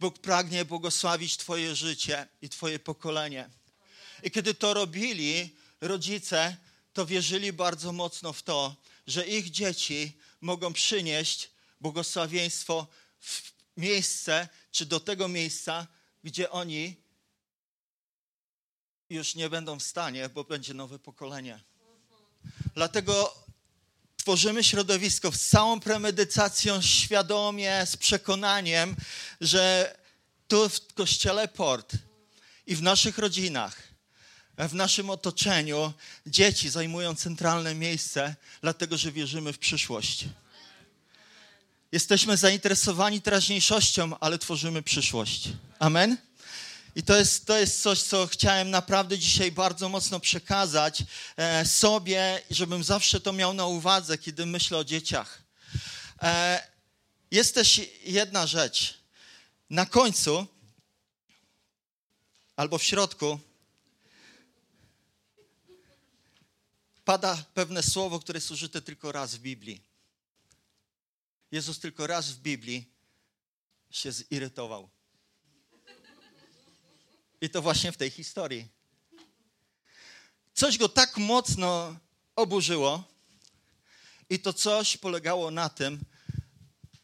Bóg 0.00 0.18
pragnie 0.18 0.64
błogosławić 0.64 1.36
Twoje 1.36 1.76
życie 1.76 2.26
i 2.42 2.48
Twoje 2.48 2.78
pokolenie. 2.78 3.50
I 4.22 4.30
kiedy 4.30 4.54
to 4.54 4.74
robili 4.74 5.56
rodzice, 5.80 6.56
to 6.92 7.06
wierzyli 7.06 7.52
bardzo 7.52 7.92
mocno 7.92 8.32
w 8.32 8.42
to, 8.42 8.76
że 9.06 9.26
ich 9.26 9.50
dzieci 9.50 10.12
mogą 10.40 10.72
przynieść 10.72 11.50
błogosławieństwo 11.80 12.86
w 13.20 13.52
miejsce, 13.76 14.48
czy 14.70 14.86
do 14.86 15.00
tego 15.00 15.28
miejsca, 15.28 15.86
gdzie 16.24 16.50
oni 16.50 16.96
już 19.10 19.34
nie 19.34 19.50
będą 19.50 19.78
w 19.78 19.82
stanie, 19.82 20.28
bo 20.28 20.44
będzie 20.44 20.74
nowe 20.74 20.98
pokolenie. 20.98 21.60
Dlatego 22.74 23.34
tworzymy 24.16 24.64
środowisko 24.64 25.32
z 25.32 25.40
całą 25.40 25.80
premedytacją, 25.80 26.82
świadomie, 26.82 27.86
z 27.86 27.96
przekonaniem, 27.96 28.96
że 29.40 29.94
tu 30.48 30.68
w 30.68 30.94
kościele 30.94 31.48
Port 31.48 31.92
i 32.66 32.76
w 32.76 32.82
naszych 32.82 33.18
rodzinach, 33.18 33.82
w 34.58 34.74
naszym 34.74 35.10
otoczeniu 35.10 35.92
dzieci 36.26 36.68
zajmują 36.68 37.14
centralne 37.14 37.74
miejsce, 37.74 38.36
dlatego 38.60 38.96
że 38.96 39.12
wierzymy 39.12 39.52
w 39.52 39.58
przyszłość. 39.58 40.24
Jesteśmy 41.92 42.36
zainteresowani 42.36 43.22
teraźniejszością, 43.22 44.18
ale 44.18 44.38
tworzymy 44.38 44.82
przyszłość. 44.82 45.48
Amen? 45.78 46.27
I 46.98 47.02
to 47.02 47.16
jest, 47.16 47.46
to 47.46 47.58
jest 47.58 47.82
coś, 47.82 48.02
co 48.02 48.26
chciałem 48.26 48.70
naprawdę 48.70 49.18
dzisiaj 49.18 49.52
bardzo 49.52 49.88
mocno 49.88 50.20
przekazać 50.20 51.04
e, 51.36 51.66
sobie, 51.66 52.42
żebym 52.50 52.84
zawsze 52.84 53.20
to 53.20 53.32
miał 53.32 53.54
na 53.54 53.66
uwadze, 53.66 54.18
kiedy 54.18 54.46
myślę 54.46 54.78
o 54.78 54.84
dzieciach. 54.84 55.42
E, 56.22 56.62
jest 57.30 57.54
też 57.54 57.80
jedna 58.04 58.46
rzecz. 58.46 58.98
Na 59.70 59.86
końcu 59.86 60.46
albo 62.56 62.78
w 62.78 62.82
środku 62.82 63.40
pada 67.04 67.44
pewne 67.54 67.82
słowo, 67.82 68.20
które 68.20 68.36
jest 68.36 68.50
użyte 68.50 68.82
tylko 68.82 69.12
raz 69.12 69.34
w 69.34 69.38
Biblii. 69.38 69.82
Jezus 71.50 71.78
tylko 71.78 72.06
raz 72.06 72.30
w 72.30 72.38
Biblii 72.38 72.92
się 73.90 74.12
zirytował. 74.12 74.97
I 77.40 77.50
to 77.50 77.62
właśnie 77.62 77.92
w 77.92 77.96
tej 77.96 78.10
historii. 78.10 78.68
Coś 80.54 80.78
go 80.78 80.88
tak 80.88 81.16
mocno 81.16 81.96
oburzyło, 82.36 83.04
i 84.30 84.38
to 84.38 84.52
coś 84.52 84.96
polegało 84.96 85.50
na 85.50 85.68
tym, 85.68 86.00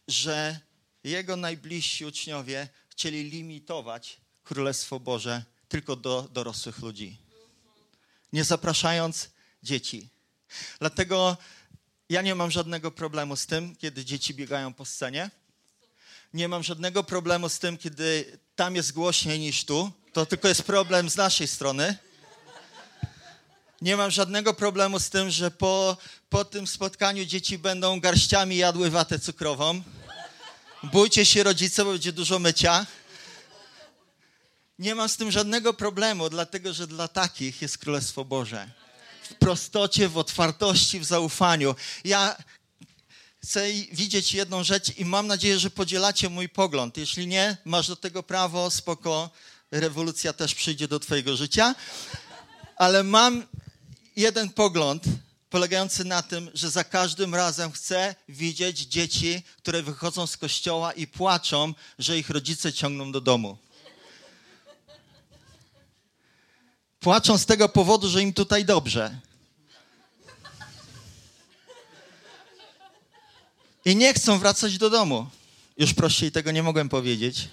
że 0.09 0.61
jego 1.05 1.37
najbliżsi 1.37 2.07
uczniowie 2.07 2.69
chcieli 2.88 3.31
limitować 3.31 4.17
Królestwo 4.45 5.00
Boże 5.00 5.45
tylko 5.69 5.97
do 5.97 6.29
dorosłych 6.33 6.79
ludzi. 6.79 7.19
Nie 8.33 8.45
zapraszając 8.45 9.31
dzieci. 9.62 10.09
Dlatego 10.79 11.37
ja 12.09 12.23
nie 12.23 12.35
mam 12.35 12.50
żadnego 12.50 12.91
problemu 12.91 13.37
z 13.37 13.47
tym, 13.47 13.76
kiedy 13.76 14.05
dzieci 14.05 14.35
biegają 14.35 14.75
po 14.75 14.85
scenie. 14.85 15.31
Nie 16.35 16.49
mam 16.49 16.62
żadnego 16.62 17.05
problemu 17.05 17.49
z 17.49 17.59
tym, 17.59 17.79
kiedy 17.79 18.38
tam 18.57 18.76
jest 18.76 18.93
głośniej 18.93 19.38
niż 19.38 19.64
tu. 19.64 19.93
To 20.12 20.26
tylko 20.26 20.49
jest 20.49 20.62
problem 20.62 21.11
z 21.11 21.17
naszej 21.17 21.49
strony. 21.49 21.97
Nie 23.81 23.97
mam 23.97 24.11
żadnego 24.11 24.55
problemu 24.55 25.00
z 25.00 25.11
tym, 25.11 25.31
że 25.31 25.50
po, 25.50 25.97
po 26.29 26.45
tym 26.45 26.67
spotkaniu 26.67 27.25
dzieci 27.25 27.59
będą 27.59 28.00
garściami 28.00 28.57
jadły 28.57 28.91
watę 28.91 29.19
cukrową. 29.19 29.83
Bójcie 30.83 31.26
się 31.26 31.43
rodzice, 31.43 31.85
bo 31.85 31.91
będzie 31.93 32.12
dużo 32.12 32.38
mycia. 32.38 32.87
Nie 34.79 34.95
mam 34.95 35.09
z 35.09 35.17
tym 35.17 35.31
żadnego 35.31 35.75
problemu, 35.75 36.31
dlatego 36.31 36.73
że 36.73 36.87
dla 36.87 37.09
takich 37.09 37.62
jest 37.62 37.79
Królestwo 37.79 38.25
Boże. 38.25 38.71
W 39.23 39.35
prostocie, 39.35 40.09
w 40.09 40.19
otwartości, 40.19 41.00
w 41.00 41.05
zaufaniu. 41.05 41.75
Ja 42.05 42.37
chcę 43.45 43.73
widzieć 43.93 44.35
jedną 44.35 44.65
rzecz 44.65 44.99
i 44.99 45.05
mam 45.05 45.27
nadzieję, 45.27 45.59
że 45.59 45.71
podzielacie 45.71 46.29
mój 46.29 46.49
pogląd. 46.49 46.97
Jeśli 46.97 47.27
nie, 47.27 47.57
masz 47.65 47.89
do 47.89 47.97
tego 47.97 48.23
prawo, 48.23 48.71
spoko, 48.71 49.31
rewolucja 49.71 50.33
też 50.33 50.55
przyjdzie 50.55 50.89
do 50.89 51.01
twojego 51.01 51.37
życia. 51.37 51.75
Ale 52.77 53.03
mam 53.03 53.47
jeden 54.17 54.51
pogląd 54.51 55.05
polegający 55.51 56.05
na 56.05 56.23
tym, 56.23 56.51
że 56.55 56.71
za 56.71 56.85
każdym 56.85 57.35
razem 57.35 57.73
chcę 57.73 58.15
widzieć 58.29 58.79
dzieci, 58.79 59.43
które 59.57 59.83
wychodzą 59.83 60.27
z 60.27 60.37
kościoła 60.37 60.93
i 60.93 61.07
płaczą, 61.07 61.75
że 61.99 62.19
ich 62.19 62.31
rodzice 62.31 62.73
ciągną 62.73 63.13
do 63.13 63.21
domu. 63.21 63.59
Płaczą 67.01 67.39
z 67.39 67.47
tego 67.47 67.69
powodu, 67.69 68.09
że 68.09 68.23
im 68.23 68.33
tutaj 68.33 68.65
dobrze. 68.65 69.21
I 73.85 73.97
nie 73.97 74.14
chcą 74.14 74.38
wracać 74.38 74.79
do 74.79 74.91
domu. 74.91 75.26
Już 75.76 75.95
prościej 75.95 76.33
tego 76.33 76.50
nie 76.50 76.62
mogłem 76.62 76.88
powiedzieć. 76.88 77.49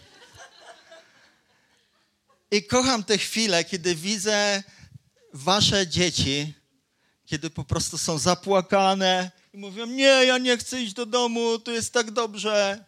I 2.51 2.63
kocham 2.63 3.03
te 3.03 3.17
chwile, 3.17 3.63
kiedy 3.65 3.95
widzę 3.95 4.63
wasze 5.33 5.87
dzieci, 5.87 6.53
kiedy 7.25 7.49
po 7.49 7.63
prostu 7.63 7.97
są 7.97 8.17
zapłakane 8.17 9.31
i 9.53 9.57
mówią: 9.57 9.85
Nie, 9.85 10.03
ja 10.03 10.37
nie 10.37 10.57
chcę 10.57 10.81
iść 10.81 10.93
do 10.93 11.05
domu, 11.05 11.59
tu 11.59 11.71
jest 11.71 11.93
tak 11.93 12.11
dobrze. 12.11 12.85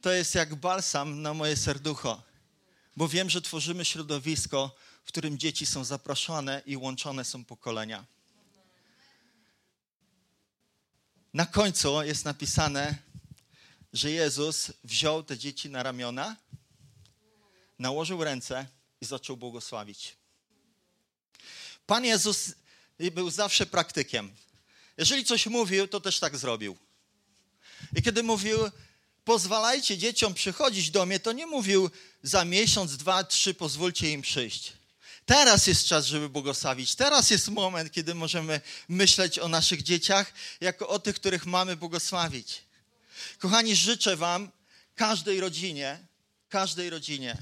To 0.00 0.12
jest 0.12 0.34
jak 0.34 0.54
balsam 0.54 1.22
na 1.22 1.34
moje 1.34 1.56
serducho, 1.56 2.22
bo 2.96 3.08
wiem, 3.08 3.30
że 3.30 3.42
tworzymy 3.42 3.84
środowisko, 3.84 4.76
w 5.04 5.08
którym 5.08 5.38
dzieci 5.38 5.66
są 5.66 5.84
zapraszane 5.84 6.62
i 6.66 6.76
łączone 6.76 7.24
są 7.24 7.44
pokolenia. 7.44 8.04
Na 11.34 11.46
końcu 11.46 12.02
jest 12.02 12.24
napisane, 12.24 12.94
że 13.92 14.10
Jezus 14.10 14.72
wziął 14.84 15.22
te 15.22 15.38
dzieci 15.38 15.70
na 15.70 15.82
ramiona, 15.82 16.36
nałożył 17.78 18.24
ręce 18.24 18.66
i 19.00 19.04
zaczął 19.04 19.36
błogosławić. 19.36 20.16
Pan 21.86 22.04
Jezus 22.04 22.54
był 23.12 23.30
zawsze 23.30 23.66
praktykiem. 23.66 24.34
Jeżeli 24.96 25.24
coś 25.24 25.46
mówił, 25.46 25.88
to 25.88 26.00
też 26.00 26.18
tak 26.18 26.36
zrobił. 26.36 26.76
I 27.96 28.02
kiedy 28.02 28.22
mówił, 28.22 28.58
pozwalajcie 29.24 29.98
dzieciom 29.98 30.34
przychodzić 30.34 30.90
do 30.90 31.06
mnie, 31.06 31.20
to 31.20 31.32
nie 31.32 31.46
mówił 31.46 31.90
za 32.22 32.44
miesiąc, 32.44 32.96
dwa, 32.96 33.24
trzy, 33.24 33.54
pozwólcie 33.54 34.12
im 34.12 34.22
przyjść. 34.22 34.79
Teraz 35.30 35.66
jest 35.66 35.86
czas, 35.86 36.06
żeby 36.06 36.28
błogosławić. 36.28 36.94
Teraz 36.94 37.30
jest 37.30 37.48
moment, 37.48 37.92
kiedy 37.92 38.14
możemy 38.14 38.60
myśleć 38.88 39.38
o 39.38 39.48
naszych 39.48 39.82
dzieciach 39.82 40.32
jako 40.60 40.88
o 40.88 40.98
tych, 40.98 41.16
których 41.16 41.46
mamy 41.46 41.76
błogosławić. 41.76 42.62
Kochani, 43.38 43.76
życzę 43.76 44.16
Wam, 44.16 44.50
każdej 44.94 45.40
rodzinie, 45.40 45.98
każdej 46.48 46.90
rodzinie, 46.90 47.36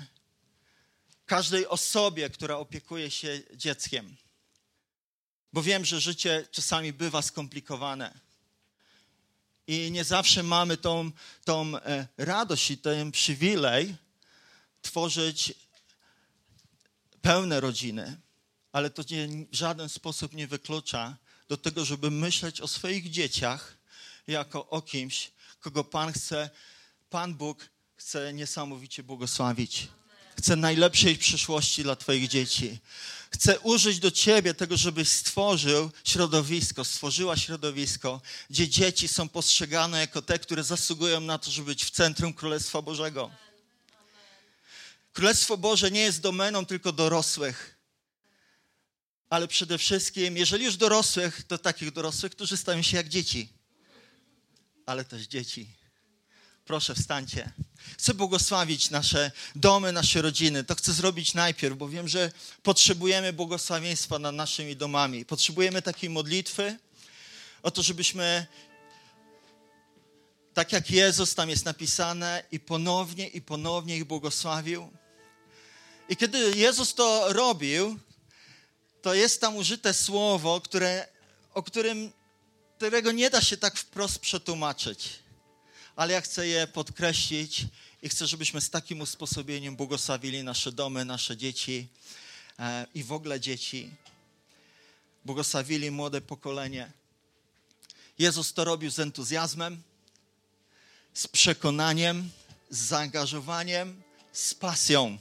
każdej 1.26 1.66
osobie, 1.66 2.30
która 2.30 2.56
opiekuje 2.56 3.10
się 3.10 3.40
dzieckiem. 3.54 4.16
Bo 5.52 5.62
wiem, 5.62 5.84
że 5.84 6.00
życie 6.00 6.46
czasami 6.50 6.92
bywa 6.92 7.22
skomplikowane. 7.22 8.20
I 9.66 9.90
nie 9.90 10.04
zawsze 10.04 10.42
mamy 10.42 10.76
tą, 10.76 11.10
tą 11.44 11.76
e, 11.76 12.06
radość 12.16 12.70
i 12.70 12.78
ten 12.78 13.12
przywilej 13.12 13.96
tworzyć 14.82 15.67
pełne 17.22 17.60
rodziny, 17.60 18.20
ale 18.72 18.90
to 18.90 19.02
nie, 19.10 19.28
w 19.52 19.54
żaden 19.56 19.88
sposób 19.88 20.32
nie 20.32 20.46
wyklucza 20.46 21.16
do 21.48 21.56
tego, 21.56 21.84
żeby 21.84 22.10
myśleć 22.10 22.60
o 22.60 22.68
swoich 22.68 23.10
dzieciach 23.10 23.76
jako 24.26 24.68
o 24.68 24.82
kimś, 24.82 25.30
kogo 25.60 25.84
Pan 25.84 26.12
chce, 26.12 26.50
Pan 27.10 27.34
Bóg 27.34 27.70
chce 27.96 28.32
niesamowicie 28.32 29.02
błogosławić. 29.02 29.88
Chce 30.38 30.56
najlepszej 30.56 31.18
przyszłości 31.18 31.82
dla 31.82 31.96
Twoich 31.96 32.28
dzieci. 32.28 32.78
Chce 33.30 33.60
użyć 33.60 33.98
do 33.98 34.10
Ciebie 34.10 34.54
tego, 34.54 34.76
żebyś 34.76 35.08
stworzył 35.08 35.90
środowisko, 36.04 36.84
stworzyła 36.84 37.36
środowisko, 37.36 38.20
gdzie 38.50 38.68
dzieci 38.68 39.08
są 39.08 39.28
postrzegane 39.28 40.00
jako 40.00 40.22
te, 40.22 40.38
które 40.38 40.64
zasługują 40.64 41.20
na 41.20 41.38
to, 41.38 41.50
żeby 41.50 41.66
być 41.66 41.84
w 41.84 41.90
centrum 41.90 42.34
Królestwa 42.34 42.82
Bożego. 42.82 43.30
Królestwo 45.18 45.56
Boże 45.56 45.90
nie 45.90 46.00
jest 46.00 46.20
domeną 46.20 46.66
tylko 46.66 46.92
dorosłych, 46.92 47.78
ale 49.30 49.48
przede 49.48 49.78
wszystkim, 49.78 50.36
jeżeli 50.36 50.64
już 50.64 50.76
dorosłych, 50.76 51.42
to 51.42 51.58
takich 51.58 51.90
dorosłych, 51.90 52.32
którzy 52.32 52.56
stają 52.56 52.82
się 52.82 52.96
jak 52.96 53.08
dzieci, 53.08 53.48
ale 54.86 55.04
też 55.04 55.22
dzieci. 55.22 55.70
Proszę, 56.64 56.94
wstańcie. 56.94 57.52
Chcę 57.98 58.14
błogosławić 58.14 58.90
nasze 58.90 59.30
domy, 59.56 59.92
nasze 59.92 60.22
rodziny. 60.22 60.64
To 60.64 60.74
chcę 60.74 60.92
zrobić 60.92 61.34
najpierw, 61.34 61.76
bo 61.76 61.88
wiem, 61.88 62.08
że 62.08 62.32
potrzebujemy 62.62 63.32
błogosławieństwa 63.32 64.18
nad 64.18 64.34
naszymi 64.34 64.76
domami. 64.76 65.24
Potrzebujemy 65.24 65.82
takiej 65.82 66.10
modlitwy 66.10 66.78
o 67.62 67.70
to, 67.70 67.82
żebyśmy 67.82 68.46
tak 70.54 70.72
jak 70.72 70.90
Jezus 70.90 71.34
tam 71.34 71.50
jest 71.50 71.64
napisane 71.64 72.44
i 72.52 72.60
ponownie 72.60 73.28
i 73.28 73.40
ponownie 73.40 73.96
ich 73.96 74.04
błogosławił. 74.04 74.90
I 76.08 76.16
kiedy 76.16 76.56
Jezus 76.56 76.94
to 76.94 77.32
robił, 77.32 77.98
to 79.02 79.14
jest 79.14 79.40
tam 79.40 79.56
użyte 79.56 79.94
słowo, 79.94 80.60
które, 80.60 81.08
o 81.54 81.62
którym, 81.62 82.12
którego 82.76 83.12
nie 83.12 83.30
da 83.30 83.40
się 83.40 83.56
tak 83.56 83.78
wprost 83.78 84.18
przetłumaczyć. 84.18 85.08
Ale 85.96 86.12
ja 86.12 86.20
chcę 86.20 86.46
je 86.46 86.66
podkreślić 86.66 87.64
i 88.02 88.08
chcę, 88.08 88.26
żebyśmy 88.26 88.60
z 88.60 88.70
takim 88.70 89.00
usposobieniem 89.00 89.76
błogosławili 89.76 90.44
nasze 90.44 90.72
domy, 90.72 91.04
nasze 91.04 91.36
dzieci 91.36 91.88
e, 92.58 92.86
i 92.94 93.04
w 93.04 93.12
ogóle 93.12 93.40
dzieci. 93.40 93.90
Błogosławili 95.24 95.90
młode 95.90 96.20
pokolenie. 96.20 96.92
Jezus 98.18 98.52
to 98.52 98.64
robił 98.64 98.90
z 98.90 98.98
entuzjazmem, 98.98 99.82
z 101.14 101.26
przekonaniem, 101.28 102.30
z 102.70 102.78
zaangażowaniem, 102.78 104.02
z 104.32 104.54
pasją. 104.54 105.18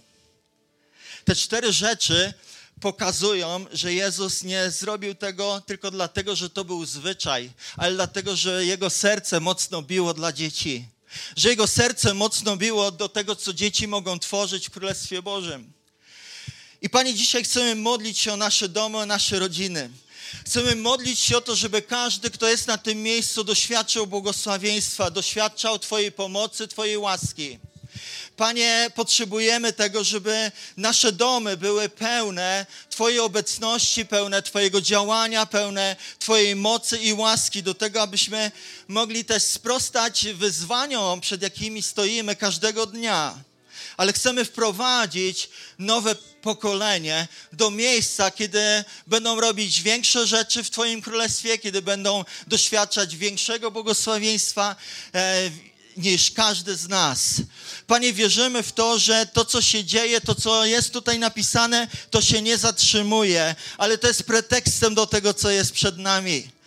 Te 1.28 1.36
cztery 1.36 1.74
rzeczy 1.74 2.34
pokazują, 2.82 3.66
że 3.72 3.94
Jezus 3.94 4.44
nie 4.44 4.72
zrobił 4.72 5.16
tego 5.16 5.62
tylko 5.66 5.92
dlatego, 5.92 6.36
że 6.36 6.50
to 6.50 6.66
był 6.66 6.86
zwyczaj, 6.86 7.52
ale 7.78 7.96
dlatego, 7.96 8.36
że 8.36 8.66
jego 8.66 8.90
serce 8.90 9.40
mocno 9.40 9.82
biło 9.82 10.14
dla 10.14 10.32
dzieci. 10.32 10.86
Że 11.36 11.50
jego 11.50 11.68
serce 11.68 12.14
mocno 12.14 12.58
biło 12.58 12.92
do 12.92 13.10
tego, 13.10 13.36
co 13.36 13.54
dzieci 13.54 13.88
mogą 13.88 14.20
tworzyć 14.20 14.68
w 14.68 14.72
Królestwie 14.72 15.22
Bożym. 15.22 15.72
I 16.82 16.90
Panie, 16.90 17.14
dzisiaj 17.14 17.44
chcemy 17.44 17.76
modlić 17.76 18.20
się 18.20 18.34
o 18.34 18.38
nasze 18.38 18.70
domy, 18.70 18.98
o 18.98 19.06
nasze 19.06 19.40
rodziny. 19.40 19.90
Chcemy 20.46 20.76
modlić 20.76 21.20
się 21.20 21.38
o 21.38 21.42
to, 21.42 21.56
żeby 21.56 21.82
każdy, 21.82 22.32
kto 22.32 22.48
jest 22.48 22.68
na 22.68 22.78
tym 22.78 23.04
miejscu, 23.04 23.44
doświadczał 23.44 24.08
błogosławieństwa, 24.08 25.12
doświadczał 25.12 25.80
Twojej 25.80 26.12
pomocy, 26.12 26.68
Twojej 26.68 26.98
łaski. 26.98 27.60
Panie, 28.38 28.92
potrzebujemy 28.96 29.74
tego, 29.74 30.04
żeby 30.04 30.52
nasze 30.78 31.12
domy 31.12 31.58
były 31.58 31.90
pełne 31.90 32.66
Twojej 32.90 33.20
obecności, 33.20 34.06
pełne 34.06 34.42
Twojego 34.42 34.82
działania, 34.82 35.46
pełne 35.46 35.96
Twojej 36.20 36.56
mocy 36.56 36.98
i 36.98 37.14
łaski, 37.14 37.64
do 37.64 37.74
tego, 37.74 38.02
abyśmy 38.02 38.52
mogli 38.88 39.26
też 39.26 39.44
sprostać 39.44 40.28
wyzwaniom, 40.34 41.22
przed 41.22 41.42
jakimi 41.42 41.82
stoimy 41.82 42.36
każdego 42.36 42.86
dnia. 42.86 43.44
Ale 43.98 44.14
chcemy 44.14 44.46
wprowadzić 44.46 45.50
nowe 45.80 46.16
pokolenie 46.16 47.28
do 47.54 47.72
miejsca, 47.72 48.32
kiedy 48.32 48.84
będą 49.08 49.40
robić 49.40 49.82
większe 49.82 50.28
rzeczy 50.28 50.64
w 50.64 50.70
Twoim 50.70 51.02
królestwie, 51.02 51.58
kiedy 51.58 51.82
będą 51.82 52.26
doświadczać 52.48 53.16
większego 53.16 53.72
błogosławieństwa. 53.72 54.76
E, 55.14 55.52
niż 55.98 56.32
każdy 56.32 56.76
z 56.76 56.88
nas. 56.88 57.20
Panie, 57.88 58.14
wierzymy 58.14 58.64
w 58.64 58.72
to, 58.72 59.00
że 59.00 59.26
to, 59.26 59.46
co 59.46 59.62
się 59.62 59.86
dzieje, 59.86 60.22
to, 60.22 60.36
co 60.36 60.66
jest 60.66 60.94
tutaj 60.94 61.20
napisane, 61.20 61.88
to 62.10 62.22
się 62.22 62.42
nie 62.42 62.58
zatrzymuje, 62.58 63.56
ale 63.78 63.98
to 63.98 64.08
jest 64.08 64.24
pretekstem 64.24 64.96
do 64.96 65.08
tego, 65.08 65.34
co 65.34 65.50
jest 65.50 65.72
przed 65.72 65.98
nami. 65.98 66.58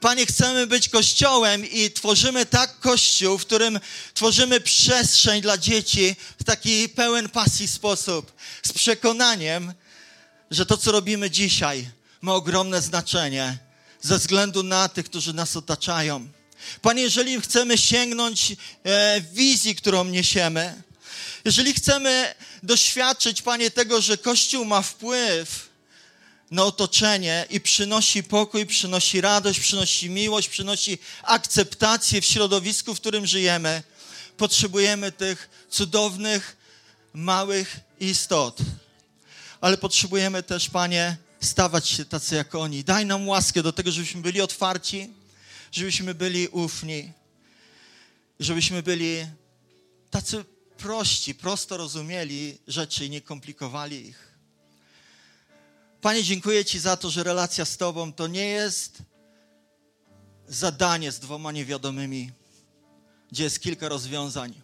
Panie, 0.00 0.26
chcemy 0.26 0.66
być 0.66 0.88
kościołem 0.88 1.70
i 1.70 1.90
tworzymy 1.90 2.46
tak 2.46 2.80
kościół, 2.80 3.38
w 3.38 3.46
którym 3.46 3.80
tworzymy 4.14 4.60
przestrzeń 4.60 5.42
dla 5.42 5.58
dzieci 5.58 6.16
w 6.40 6.44
taki 6.44 6.88
pełen 6.88 7.28
pasji 7.28 7.68
sposób, 7.68 8.32
z 8.62 8.72
przekonaniem, 8.72 9.74
że 10.50 10.66
to, 10.66 10.76
co 10.76 10.92
robimy 10.92 11.30
dzisiaj, 11.30 11.90
ma 12.20 12.34
ogromne 12.34 12.82
znaczenie 12.82 13.58
ze 14.02 14.18
względu 14.18 14.62
na 14.62 14.88
tych, 14.88 15.06
którzy 15.06 15.32
nas 15.32 15.56
otaczają. 15.56 16.28
Panie, 16.82 17.02
jeżeli 17.02 17.40
chcemy 17.40 17.78
sięgnąć 17.78 18.56
e, 18.84 19.20
wizji, 19.20 19.74
którą 19.74 20.04
niesiemy, 20.04 20.82
jeżeli 21.44 21.74
chcemy 21.74 22.34
doświadczyć, 22.62 23.42
Panie, 23.42 23.70
tego, 23.70 24.00
że 24.00 24.18
Kościół 24.18 24.64
ma 24.64 24.82
wpływ 24.82 25.68
na 26.50 26.64
otoczenie 26.64 27.46
i 27.50 27.60
przynosi 27.60 28.22
pokój, 28.22 28.66
przynosi 28.66 29.20
radość, 29.20 29.60
przynosi 29.60 30.10
miłość, 30.10 30.48
przynosi 30.48 30.98
akceptację 31.22 32.20
w 32.20 32.24
środowisku, 32.24 32.94
w 32.94 33.00
którym 33.00 33.26
żyjemy, 33.26 33.82
potrzebujemy 34.36 35.12
tych 35.12 35.66
cudownych, 35.70 36.56
małych 37.14 37.76
istot. 38.00 38.58
Ale 39.60 39.78
potrzebujemy 39.78 40.42
też, 40.42 40.70
Panie, 40.70 41.16
stawać 41.40 41.88
się 41.88 42.04
tacy 42.04 42.34
jak 42.34 42.54
oni. 42.54 42.84
Daj 42.84 43.06
nam 43.06 43.28
łaskę 43.28 43.62
do 43.62 43.72
tego, 43.72 43.92
żebyśmy 43.92 44.22
byli 44.22 44.40
otwarci, 44.40 45.10
żebyśmy 45.72 46.14
byli 46.14 46.48
ufni, 46.48 47.12
żebyśmy 48.40 48.82
byli 48.82 49.26
tacy 50.10 50.44
prości, 50.76 51.34
prosto 51.34 51.76
rozumieli 51.76 52.58
rzeczy 52.66 53.06
i 53.06 53.10
nie 53.10 53.20
komplikowali 53.20 54.06
ich. 54.06 54.32
Panie, 56.00 56.22
dziękuję 56.22 56.64
Ci 56.64 56.78
za 56.78 56.96
to, 56.96 57.10
że 57.10 57.22
relacja 57.22 57.64
z 57.64 57.76
Tobą 57.76 58.12
to 58.12 58.26
nie 58.26 58.46
jest 58.46 58.98
zadanie 60.48 61.12
z 61.12 61.18
dwoma 61.18 61.52
niewiadomymi, 61.52 62.30
gdzie 63.32 63.44
jest 63.44 63.60
kilka 63.60 63.88
rozwiązań, 63.88 64.54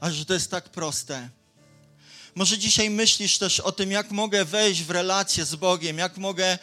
ale 0.00 0.12
że 0.14 0.24
to 0.24 0.34
jest 0.34 0.50
tak 0.50 0.68
proste 0.68 1.28
może 2.38 2.58
dzisiaj 2.58 2.90
myślisz 2.90 3.38
też 3.38 3.60
o 3.60 3.72
tym, 3.72 3.90
jak 3.90 4.10
mogę 4.10 4.44
wejść 4.44 4.82
w 4.82 4.90
relację 4.90 5.44
z 5.44 5.54
Bogiem, 5.54 5.98
jak 5.98 6.16
mogę 6.16 6.58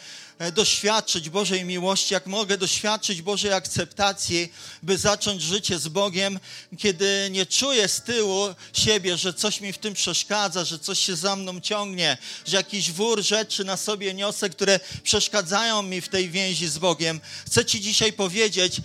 doświadczyć 0.52 1.30
Bożej 1.30 1.64
miłości, 1.64 2.14
jak 2.14 2.26
mogę 2.26 2.58
doświadczyć 2.58 3.22
Bożej 3.22 3.52
akceptacji, 3.52 4.52
by 4.82 4.98
zacząć 4.98 5.42
życie 5.42 5.78
z 5.78 5.88
Bogiem, 5.88 6.40
kiedy 6.78 7.28
nie 7.30 7.46
czuję 7.46 7.88
z 7.88 8.02
tyłu 8.02 8.48
siebie, 8.72 9.16
że 9.16 9.34
coś 9.34 9.60
mi 9.60 9.72
w 9.72 9.78
tym 9.78 9.94
przeszkadza, 9.94 10.64
że 10.64 10.78
coś 10.78 10.98
się 10.98 11.16
za 11.16 11.36
mną 11.36 11.60
ciągnie, 11.60 12.18
że 12.46 12.56
jakiś 12.56 12.92
wór 12.92 13.22
rzeczy 13.22 13.64
na 13.64 13.76
sobie 13.76 14.14
niosę, 14.14 14.50
które 14.50 14.80
przeszkadzają 15.02 15.82
mi 15.82 16.00
w 16.00 16.08
tej 16.08 16.30
więzi 16.30 16.68
z 16.68 16.78
Bogiem. 16.78 17.20
Chcę 17.46 17.64
Ci 17.64 17.80
dzisiaj 17.80 18.12
powiedzieć, 18.12 18.80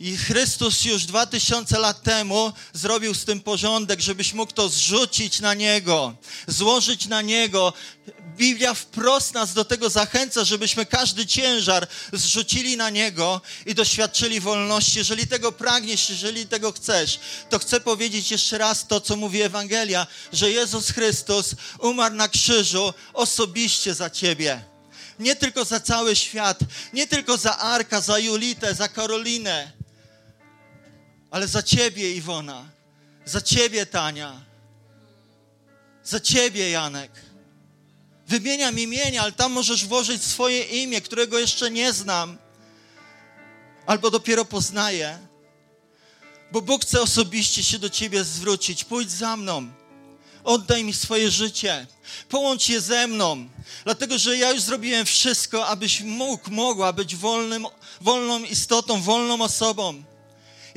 i 0.00 0.16
Chrystus 0.16 0.84
już 0.84 1.04
dwa 1.04 1.26
tysiące 1.26 1.78
lat 1.78 2.02
temu 2.02 2.52
zrobił 2.72 3.14
z 3.14 3.24
tym 3.24 3.40
porządek, 3.40 4.00
żebyś 4.00 4.32
mógł 4.32 4.52
to 4.52 4.68
zrzucić 4.68 5.40
na 5.40 5.54
Niego, 5.54 6.14
złożyć 6.48 7.06
na 7.06 7.22
Niego. 7.22 7.72
Biblia 8.36 8.74
wprost 8.74 9.34
nas 9.34 9.54
do 9.54 9.64
tego 9.64 9.90
zachęca, 9.90 10.44
żebyśmy 10.44 10.86
każdy 10.86 11.26
ciężar 11.26 11.86
zrzucili 12.12 12.76
na 12.76 12.90
Niego 12.90 13.40
i 13.66 13.74
doświadczyli 13.74 14.40
wolności. 14.40 14.98
Jeżeli 14.98 15.26
tego 15.26 15.52
pragniesz, 15.52 16.10
jeżeli 16.10 16.46
tego 16.46 16.72
chcesz, 16.72 17.20
to 17.50 17.58
chcę 17.58 17.80
powiedzieć 17.80 18.30
jeszcze 18.30 18.58
raz 18.58 18.86
to, 18.86 19.00
co 19.00 19.16
mówi 19.16 19.42
Ewangelia, 19.42 20.06
że 20.32 20.50
Jezus 20.50 20.90
Chrystus 20.90 21.54
umarł 21.78 22.14
na 22.14 22.28
krzyżu 22.28 22.94
osobiście 23.12 23.94
za 23.94 24.10
Ciebie 24.10 24.64
nie 25.18 25.36
tylko 25.36 25.64
za 25.64 25.80
cały 25.80 26.16
świat, 26.16 26.58
nie 26.92 27.06
tylko 27.06 27.36
za 27.36 27.58
Arka, 27.58 28.00
za 28.00 28.18
Julitę, 28.18 28.74
za 28.74 28.88
Karolinę, 28.88 29.77
ale 31.30 31.48
za 31.48 31.62
Ciebie, 31.62 32.14
Iwona, 32.14 32.70
za 33.24 33.40
Ciebie, 33.40 33.86
Tania, 33.86 34.40
za 36.04 36.20
Ciebie, 36.20 36.70
Janek. 36.70 37.10
Wymieniam 38.28 38.78
imienia, 38.78 39.22
ale 39.22 39.32
tam 39.32 39.52
możesz 39.52 39.86
włożyć 39.86 40.22
swoje 40.22 40.62
imię, 40.62 41.00
którego 41.00 41.38
jeszcze 41.38 41.70
nie 41.70 41.92
znam, 41.92 42.38
albo 43.86 44.10
dopiero 44.10 44.44
poznaję. 44.44 45.18
Bo 46.52 46.62
Bóg 46.62 46.82
chce 46.82 47.00
osobiście 47.00 47.64
się 47.64 47.78
do 47.78 47.90
Ciebie 47.90 48.24
zwrócić. 48.24 48.84
Pójdź 48.84 49.10
za 49.10 49.36
mną. 49.36 49.70
Oddaj 50.44 50.84
mi 50.84 50.94
swoje 50.94 51.30
życie. 51.30 51.86
Połącz 52.28 52.68
je 52.68 52.80
ze 52.80 53.06
mną. 53.06 53.48
Dlatego, 53.84 54.18
że 54.18 54.36
ja 54.36 54.50
już 54.50 54.60
zrobiłem 54.60 55.06
wszystko, 55.06 55.66
abyś 55.66 56.00
mógł, 56.00 56.50
mogła 56.50 56.92
być 56.92 57.16
wolnym, 57.16 57.66
wolną 58.00 58.44
istotą, 58.44 59.00
wolną 59.00 59.42
osobą. 59.42 60.02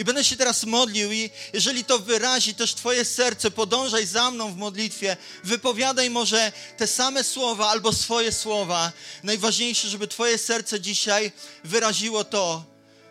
I 0.01 0.03
będę 0.03 0.23
się 0.23 0.37
teraz 0.37 0.63
modlił 0.63 1.11
i 1.11 1.29
jeżeli 1.53 1.85
to 1.85 1.99
wyrazi 1.99 2.55
też 2.55 2.73
Twoje 2.73 3.05
serce, 3.05 3.51
podążaj 3.51 4.05
za 4.05 4.31
mną 4.31 4.53
w 4.53 4.57
modlitwie, 4.57 5.17
wypowiadaj 5.43 6.09
może 6.09 6.51
te 6.77 6.87
same 6.87 7.23
słowa 7.23 7.69
albo 7.69 7.93
swoje 7.93 8.31
słowa. 8.31 8.91
Najważniejsze, 9.23 9.89
żeby 9.89 10.07
Twoje 10.07 10.37
serce 10.37 10.79
dzisiaj 10.79 11.31
wyraziło 11.63 12.23
to, 12.23 12.65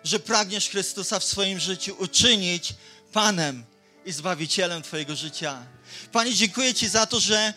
że 0.04 0.18
pragniesz 0.18 0.68
Chrystusa 0.68 1.20
w 1.20 1.24
swoim 1.24 1.60
życiu 1.60 1.96
uczynić 1.98 2.74
Panem 3.12 3.64
i 4.04 4.12
Zbawicielem 4.12 4.82
Twojego 4.82 5.16
życia. 5.16 5.66
Panie, 6.12 6.34
dziękuję 6.34 6.74
Ci 6.74 6.88
za 6.88 7.06
to, 7.06 7.20
że 7.20 7.54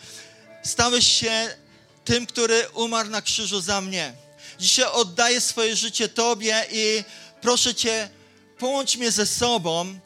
stałeś 0.62 1.06
się 1.06 1.56
tym, 2.04 2.26
który 2.26 2.68
umarł 2.74 3.10
na 3.10 3.22
krzyżu 3.22 3.60
za 3.60 3.80
mnie. 3.80 4.12
Dzisiaj 4.60 4.86
oddaję 4.92 5.40
swoje 5.40 5.76
życie 5.76 6.08
Tobie 6.08 6.66
i 6.72 7.04
proszę 7.40 7.74
Cię, 7.74 8.10
połącz 8.58 8.96
mnie 8.96 9.10
ze 9.10 9.26
sobą 9.26 9.98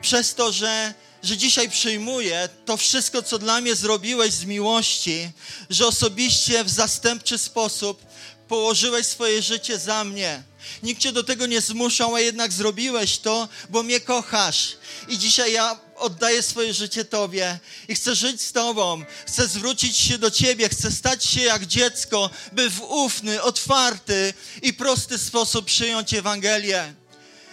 przez 0.00 0.34
to, 0.34 0.52
że, 0.52 0.94
że 1.22 1.36
dzisiaj 1.36 1.70
przyjmuję 1.70 2.48
to 2.64 2.76
wszystko, 2.76 3.22
co 3.22 3.38
dla 3.38 3.60
mnie 3.60 3.74
zrobiłeś 3.74 4.32
z 4.32 4.44
miłości, 4.44 5.30
że 5.70 5.86
osobiście 5.86 6.64
w 6.64 6.70
zastępczy 6.70 7.38
sposób 7.38 8.02
położyłeś 8.48 9.06
swoje 9.06 9.42
życie 9.42 9.78
za 9.78 10.04
mnie. 10.04 10.42
Nikt 10.82 11.00
cię 11.00 11.12
do 11.12 11.24
tego 11.24 11.46
nie 11.46 11.60
zmuszał, 11.60 12.14
a 12.14 12.20
jednak 12.20 12.52
zrobiłeś 12.52 13.18
to, 13.18 13.48
bo 13.70 13.82
mnie 13.82 14.00
kochasz. 14.00 14.76
I 15.08 15.18
dzisiaj 15.18 15.52
ja 15.52 15.80
oddaję 15.96 16.42
swoje 16.42 16.74
życie 16.74 17.04
Tobie 17.04 17.58
i 17.88 17.94
chcę 17.94 18.14
żyć 18.14 18.42
z 18.42 18.52
Tobą, 18.52 19.04
chcę 19.26 19.48
zwrócić 19.48 19.96
się 19.96 20.18
do 20.18 20.30
Ciebie, 20.30 20.68
chcę 20.68 20.90
stać 20.90 21.24
się 21.24 21.40
jak 21.42 21.66
dziecko, 21.66 22.30
by 22.52 22.70
w 22.70 22.82
ufny, 22.82 23.42
otwarty 23.42 24.34
i 24.62 24.72
prosty 24.72 25.18
sposób 25.18 25.64
przyjąć 25.64 26.14
Ewangelię 26.14 26.94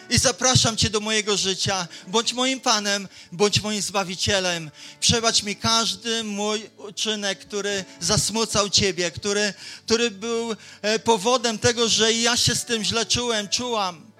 i 0.09 0.19
zapraszam 0.19 0.77
Cię 0.77 0.89
do 0.89 0.99
mojego 0.99 1.37
życia. 1.37 1.87
Bądź 2.07 2.33
moim 2.33 2.59
Panem, 2.59 3.07
bądź 3.31 3.61
moim 3.61 3.81
Zbawicielem. 3.81 4.71
Przebacz 4.99 5.43
mi 5.43 5.55
każdy 5.55 6.23
mój 6.23 6.69
uczynek, 6.77 7.39
który 7.39 7.85
zasmucał 7.99 8.69
Ciebie, 8.69 9.11
który, 9.11 9.53
który 9.85 10.11
był 10.11 10.55
e, 10.81 10.99
powodem 10.99 11.59
tego, 11.59 11.89
że 11.89 12.13
ja 12.13 12.37
się 12.37 12.55
z 12.55 12.65
tym 12.65 12.83
źle 12.83 13.05
czułem, 13.05 13.49
czułam. 13.49 14.11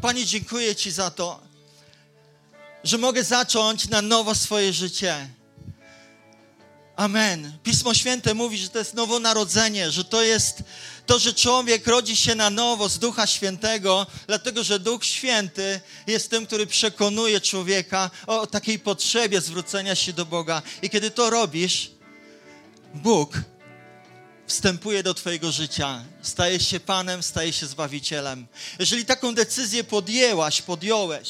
Panie, 0.00 0.26
dziękuję 0.26 0.76
Ci 0.76 0.90
za 0.90 1.10
to, 1.10 1.40
że 2.84 2.98
mogę 2.98 3.24
zacząć 3.24 3.88
na 3.88 4.02
nowo 4.02 4.34
swoje 4.34 4.72
życie. 4.72 5.28
Amen. 6.96 7.52
Pismo 7.62 7.94
Święte 7.94 8.34
mówi, 8.34 8.58
że 8.58 8.68
to 8.68 8.78
jest 8.78 8.94
nowonarodzenie, 8.94 9.90
że 9.90 10.04
to 10.04 10.22
jest 10.22 10.62
to, 11.08 11.18
że 11.18 11.34
człowiek 11.34 11.86
rodzi 11.86 12.16
się 12.16 12.34
na 12.34 12.50
nowo 12.50 12.88
z 12.88 12.98
Ducha 12.98 13.26
Świętego, 13.26 14.06
dlatego 14.26 14.64
że 14.64 14.80
Duch 14.80 15.04
Święty 15.04 15.80
jest 16.06 16.30
tym, 16.30 16.46
który 16.46 16.66
przekonuje 16.66 17.40
człowieka 17.40 18.10
o 18.26 18.46
takiej 18.46 18.78
potrzebie 18.78 19.40
zwrócenia 19.40 19.94
się 19.94 20.12
do 20.12 20.26
Boga. 20.26 20.62
I 20.82 20.90
kiedy 20.90 21.10
to 21.10 21.30
robisz, 21.30 21.90
Bóg 22.94 23.40
wstępuje 24.46 25.02
do 25.02 25.14
Twojego 25.14 25.52
życia, 25.52 26.04
staje 26.22 26.60
się 26.60 26.80
Panem, 26.80 27.22
staje 27.22 27.52
się 27.52 27.66
Zbawicielem. 27.66 28.46
Jeżeli 28.78 29.04
taką 29.04 29.34
decyzję 29.34 29.84
podjęłaś, 29.84 30.62
podjąłeś, 30.62 31.28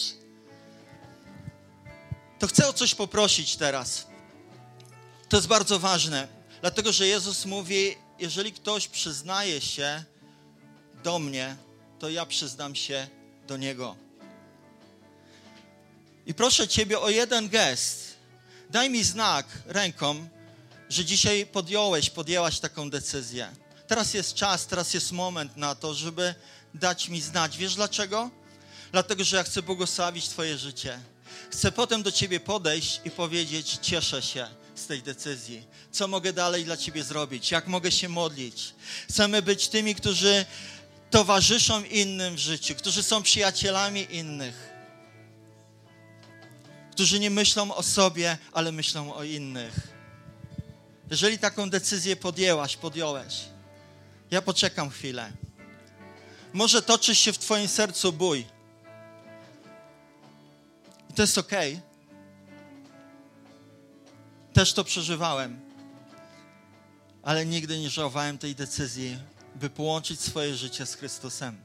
to 2.39 2.47
chcę 2.47 2.69
o 2.69 2.73
coś 2.73 2.95
poprosić 2.95 3.57
teraz. 3.57 4.07
To 5.29 5.37
jest 5.37 5.49
bardzo 5.49 5.79
ważne, 5.79 6.29
dlatego 6.61 6.93
że 6.93 7.07
Jezus 7.07 7.47
mówi: 7.47 8.08
jeżeli 8.19 8.53
ktoś 8.53 8.89
przyznaje 8.89 9.61
się 9.61 10.05
do 11.05 11.19
mnie, 11.19 11.57
to 11.99 12.11
ja 12.11 12.27
przyznam 12.27 12.75
się 12.75 13.09
do 13.47 13.57
niego. 13.57 13.97
I 16.27 16.35
proszę 16.35 16.69
Ciebie 16.69 17.01
o 17.01 17.11
jeden 17.11 17.49
gest. 17.49 18.17
Daj 18.71 18.91
mi 18.91 19.05
znak 19.05 19.47
ręką, 19.67 20.29
że 20.89 21.05
dzisiaj 21.05 21.47
podjąłeś, 21.47 22.11
podjęłaś 22.11 22.61
taką 22.61 22.91
decyzję. 22.91 23.51
Teraz 23.87 24.15
jest 24.15 24.35
czas, 24.35 24.67
teraz 24.67 24.95
jest 24.95 25.13
moment 25.13 25.57
na 25.57 25.75
to, 25.75 25.95
żeby 25.95 26.35
dać 26.75 27.09
mi 27.09 27.21
znać. 27.21 27.57
Wiesz 27.57 27.75
dlaczego? 27.75 28.31
dlatego 28.93 29.25
że 29.25 29.37
ja 29.37 29.43
chcę 29.43 29.63
błogosławić 29.63 30.29
Twoje 30.29 30.59
życie. 30.59 31.01
Chcę 31.51 31.73
potem 31.73 32.03
do 32.03 32.13
Ciebie 32.13 32.41
podejść 32.41 33.01
i 33.05 33.11
powiedzieć: 33.11 33.79
Cieszę 33.83 34.23
się 34.23 34.47
z 34.79 34.87
tej 34.87 35.03
decyzji. 35.03 35.67
Co 35.93 36.09
mogę 36.09 36.33
dalej 36.33 36.65
dla 36.65 36.77
Ciebie 36.77 37.05
zrobić? 37.05 37.51
Jak 37.51 37.67
mogę 37.67 37.93
się 37.93 38.09
modlić? 38.09 38.75
Chcemy 39.09 39.43
być 39.43 39.69
tymi, 39.69 39.95
którzy 39.95 40.47
towarzyszą 41.11 41.85
innym 41.85 42.35
w 42.35 42.39
życiu, 42.39 42.75
którzy 42.75 43.03
są 43.03 43.23
przyjacielami 43.23 44.07
innych, 44.11 44.73
którzy 46.93 47.21
nie 47.21 47.31
myślą 47.31 47.75
o 47.75 47.83
sobie, 47.83 48.39
ale 48.53 48.73
myślą 48.73 49.15
o 49.15 49.25
innych. 49.25 49.89
Jeżeli 51.11 51.39
taką 51.39 51.71
decyzję 51.71 52.17
podjęłaś, 52.17 52.77
podjąłeś, 52.77 53.35
ja 54.31 54.43
poczekam 54.43 54.91
chwilę. 54.91 55.33
Może 56.53 56.83
toczy 56.83 57.15
się 57.15 57.33
w 57.33 57.39
Twoim 57.39 57.69
sercu 57.69 58.13
bój. 58.13 58.47
I 61.11 61.13
to 61.15 61.23
jest 61.23 61.39
ok. 61.39 61.53
Też 64.59 64.73
to 64.73 64.85
przeżywałem. 64.85 65.61
Ale 67.23 67.47
nigdy 67.47 67.79
nie 67.79 67.91
żałowałem 67.91 68.39
tej 68.39 68.55
decyzji, 68.55 69.19
by 69.55 69.71
połączyć 69.71 70.21
swoje 70.21 70.57
życie 70.57 70.87
z 70.87 70.95
Chrystusem. 70.95 71.59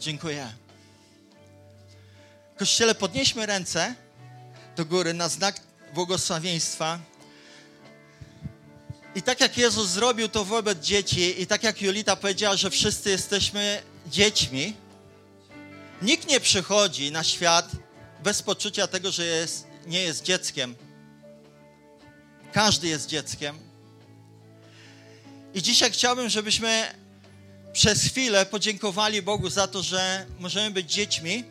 Dziękuję. 0.00 0.52
Kościele, 2.56 2.94
podnieśmy 2.94 3.46
ręce 3.46 3.94
do 4.76 4.84
góry 4.84 5.14
na 5.14 5.28
znak 5.28 5.60
błogosławieństwa. 5.94 6.98
I 9.14 9.22
tak 9.22 9.40
jak 9.40 9.58
Jezus 9.58 9.88
zrobił 9.88 10.28
to 10.28 10.44
wobec 10.44 10.78
dzieci, 10.78 11.42
i 11.42 11.46
tak 11.46 11.62
jak 11.62 11.82
Julita 11.82 12.16
powiedziała, 12.16 12.56
że 12.56 12.70
wszyscy 12.70 13.10
jesteśmy 13.10 13.82
dziećmi, 14.06 14.87
nikt 16.02 16.28
nie 16.28 16.40
przychodzi 16.40 17.12
na 17.12 17.24
świat 17.24 17.70
bez 18.22 18.42
poczucia 18.42 18.86
tego, 18.86 19.10
że 19.10 19.24
jest, 19.24 19.66
nie 19.86 20.02
jest 20.02 20.22
dzieckiem. 20.22 20.74
Każdy 22.52 22.88
jest 22.88 23.06
dzieckiem. 23.06 23.58
I 25.54 25.62
dzisiaj 25.62 25.90
chciałbym, 25.90 26.28
żebyśmy 26.28 26.94
przez 27.72 28.02
chwilę 28.02 28.46
podziękowali 28.46 29.22
Bogu 29.22 29.50
za 29.50 29.66
to, 29.66 29.82
że 29.82 30.26
możemy 30.38 30.70
być 30.70 30.92
dziećmi, 30.92 31.44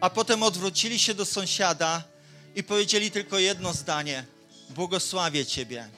a 0.00 0.10
potem 0.10 0.42
odwrócili 0.42 0.98
się 0.98 1.14
do 1.14 1.24
sąsiada 1.24 2.02
i 2.54 2.62
powiedzieli 2.62 3.10
tylko 3.10 3.38
jedno 3.38 3.72
zdanie: 3.72 4.24
Błogosławię 4.70 5.46
Ciebie. 5.46 5.88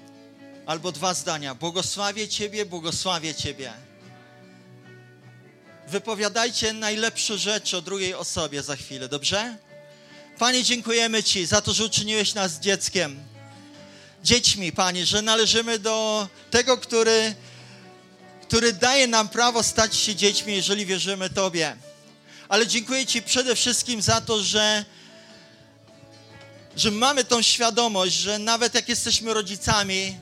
Albo 0.66 0.92
dwa 0.92 1.14
zdania: 1.14 1.54
Błogosławię 1.54 2.28
Ciebie, 2.28 2.66
błogosławię 2.66 3.34
Ciebie. 3.34 3.72
Wypowiadajcie 5.88 6.72
najlepsze 6.72 7.38
rzeczy 7.38 7.76
o 7.76 7.82
drugiej 7.82 8.14
osobie 8.14 8.62
za 8.62 8.76
chwilę, 8.76 9.08
dobrze? 9.08 9.56
Panie, 10.38 10.64
dziękujemy 10.64 11.22
Ci 11.22 11.46
za 11.46 11.60
to, 11.60 11.72
że 11.72 11.84
uczyniłeś 11.84 12.34
nas 12.34 12.58
dzieckiem. 12.58 13.20
Dziećmi, 14.24 14.72
Panie, 14.72 15.06
że 15.06 15.22
należymy 15.22 15.78
do 15.78 16.28
tego, 16.50 16.78
który, 16.78 17.34
który 18.42 18.72
daje 18.72 19.06
nam 19.06 19.28
prawo 19.28 19.62
stać 19.62 19.96
się 19.96 20.14
dziećmi, 20.14 20.54
jeżeli 20.56 20.86
wierzymy 20.86 21.30
Tobie. 21.30 21.76
Ale 22.48 22.66
dziękuję 22.66 23.06
Ci 23.06 23.22
przede 23.22 23.56
wszystkim 23.56 24.02
za 24.02 24.20
to, 24.20 24.42
że 24.42 24.84
że 26.76 26.90
mamy 26.90 27.24
tą 27.24 27.42
świadomość, 27.42 28.14
że 28.14 28.38
nawet 28.38 28.74
jak 28.74 28.88
jesteśmy 28.88 29.34
rodzicami, 29.34 30.18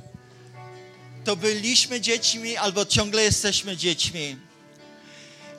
to 1.24 1.36
byliśmy 1.36 2.00
dziećmi 2.00 2.56
albo 2.56 2.84
ciągle 2.84 3.22
jesteśmy 3.22 3.76
dziećmi. 3.76 4.49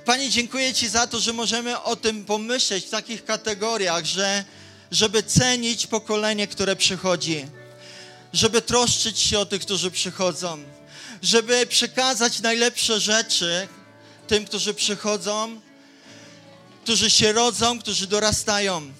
Panie, 0.05 0.29
dziękuję 0.29 0.73
Ci 0.73 0.87
za 0.87 1.07
to, 1.07 1.19
że 1.19 1.33
możemy 1.33 1.81
o 1.81 1.95
tym 1.95 2.25
pomyśleć 2.25 2.85
w 2.85 2.89
takich 2.89 3.25
kategoriach, 3.25 4.05
że 4.05 4.45
żeby 4.91 5.23
cenić 5.23 5.87
pokolenie, 5.87 6.47
które 6.47 6.75
przychodzi, 6.75 7.45
żeby 8.33 8.61
troszczyć 8.61 9.19
się 9.19 9.39
o 9.39 9.45
tych, 9.45 9.61
którzy 9.61 9.91
przychodzą, 9.91 10.63
żeby 11.21 11.65
przekazać 11.65 12.39
najlepsze 12.39 12.99
rzeczy 12.99 13.67
tym, 14.27 14.45
którzy 14.45 14.73
przychodzą, 14.73 15.61
którzy 16.83 17.09
się 17.09 17.31
rodzą, 17.31 17.79
którzy 17.79 18.07
dorastają. 18.07 18.91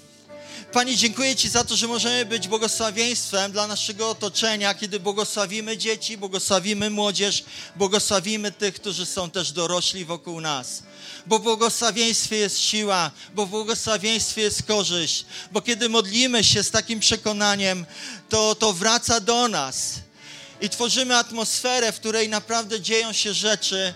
Panie, 0.74 0.98
dziękuję 0.98 1.36
Ci 1.36 1.50
za 1.50 1.64
to, 1.64 1.76
że 1.76 1.88
możemy 1.88 2.26
być 2.26 2.48
błogosławieństwem 2.48 3.52
dla 3.52 3.68
naszego 3.68 4.10
otoczenia, 4.10 4.74
kiedy 4.74 5.00
błogosławimy 5.00 5.78
dzieci, 5.78 6.18
błogosławimy 6.18 6.90
młodzież, 6.90 7.44
błogosławimy 7.76 8.52
tych, 8.52 8.76
którzy 8.76 9.06
są 9.06 9.30
też 9.30 9.52
dorośli 9.52 10.06
wokół 10.06 10.42
nas. 10.42 10.84
Bo 11.26 11.40
w 11.40 11.42
błogosławieństwie 11.42 12.38
jest 12.38 12.60
siła, 12.60 13.12
bo 13.36 13.46
w 13.46 13.50
błogosławieństwie 13.50 14.42
jest 14.42 14.64
korzyść, 14.64 15.26
bo 15.52 15.62
kiedy 15.62 15.90
modlimy 15.90 16.44
się 16.44 16.64
z 16.64 16.72
takim 16.72 17.00
przekonaniem, 17.00 17.86
to, 18.30 18.56
to 18.56 18.74
wraca 18.74 19.20
do 19.20 19.48
nas. 19.48 19.94
I 20.62 20.70
tworzymy 20.70 21.18
atmosferę, 21.18 21.92
w 21.92 22.00
której 22.00 22.30
naprawdę 22.30 22.82
dzieją 22.82 23.14
się 23.14 23.34
rzeczy 23.34 23.94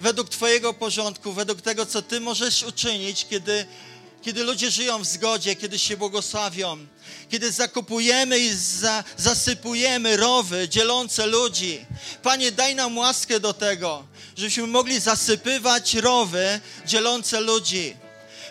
według 0.00 0.28
Twojego 0.28 0.74
porządku, 0.74 1.32
według 1.32 1.60
tego, 1.60 1.86
co 1.86 2.02
Ty 2.02 2.20
możesz 2.20 2.62
uczynić, 2.62 3.26
kiedy 3.30 3.66
kiedy 4.22 4.44
ludzie 4.44 4.70
żyją 4.70 4.98
w 4.98 5.06
zgodzie, 5.06 5.56
kiedy 5.56 5.78
się 5.78 5.96
błogosławią, 5.96 6.86
kiedy 7.30 7.52
zakupujemy 7.52 8.38
i 8.38 8.54
za, 8.54 9.04
zasypujemy 9.16 10.16
rowy 10.16 10.68
dzielące 10.68 11.26
ludzi. 11.26 11.86
Panie, 12.22 12.52
daj 12.52 12.74
nam 12.74 12.98
łaskę 12.98 13.40
do 13.40 13.52
tego, 13.52 14.04
żebyśmy 14.36 14.66
mogli 14.66 15.00
zasypywać 15.00 15.94
rowy 15.94 16.60
dzielące 16.86 17.40
ludzi. 17.40 17.96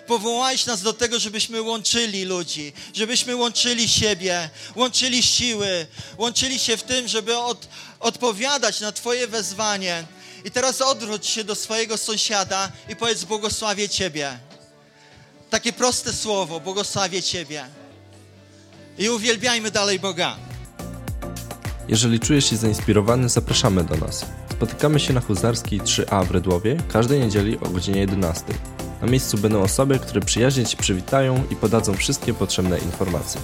Powołałeś 0.07 0.65
nas 0.65 0.81
do 0.81 0.93
tego, 0.93 1.19
żebyśmy 1.19 1.61
łączyli 1.61 2.25
ludzi, 2.25 2.73
żebyśmy 2.93 3.35
łączyli 3.35 3.89
siebie, 3.89 4.49
łączyli 4.75 5.23
siły, 5.23 5.87
łączyli 6.17 6.59
się 6.59 6.77
w 6.77 6.83
tym, 6.83 7.07
żeby 7.07 7.37
od, 7.37 7.67
odpowiadać 7.99 8.79
na 8.79 8.91
Twoje 8.91 9.27
wezwanie. 9.27 10.05
I 10.45 10.51
teraz 10.51 10.81
odwróć 10.81 11.27
się 11.27 11.43
do 11.43 11.55
swojego 11.55 11.97
sąsiada 11.97 12.71
i 12.89 12.95
powiedz: 12.95 13.23
Błogosławię 13.23 13.89
Ciebie. 13.89 14.39
Takie 15.55 15.73
proste 15.73 16.13
słowo, 16.13 16.59
błogosławię 16.59 17.23
Ciebie. 17.23 17.63
I 18.97 19.09
uwielbiajmy 19.09 19.71
dalej 19.71 19.99
Boga. 19.99 20.35
Jeżeli 21.87 22.19
czujesz 22.19 22.49
się 22.49 22.55
zainspirowany, 22.55 23.29
zapraszamy 23.29 23.83
do 23.83 23.95
nas. 23.95 24.25
Spotykamy 24.51 24.99
się 24.99 25.13
na 25.13 25.21
Huzarskiej 25.21 25.81
3A 25.81 26.25
w 26.25 26.31
Redłowie 26.31 26.77
każdej 26.93 27.19
niedzieli 27.19 27.57
o 27.59 27.69
godzinie 27.69 27.99
11. 27.99 28.43
Na 29.01 29.07
miejscu 29.07 29.37
będą 29.37 29.61
osoby, 29.61 29.99
które 29.99 30.21
przyjaźnie 30.21 30.65
Ci 30.65 30.77
przywitają 30.77 31.43
i 31.51 31.55
podadzą 31.55 31.93
wszystkie 31.93 32.33
potrzebne 32.33 32.79
informacje. 32.79 33.41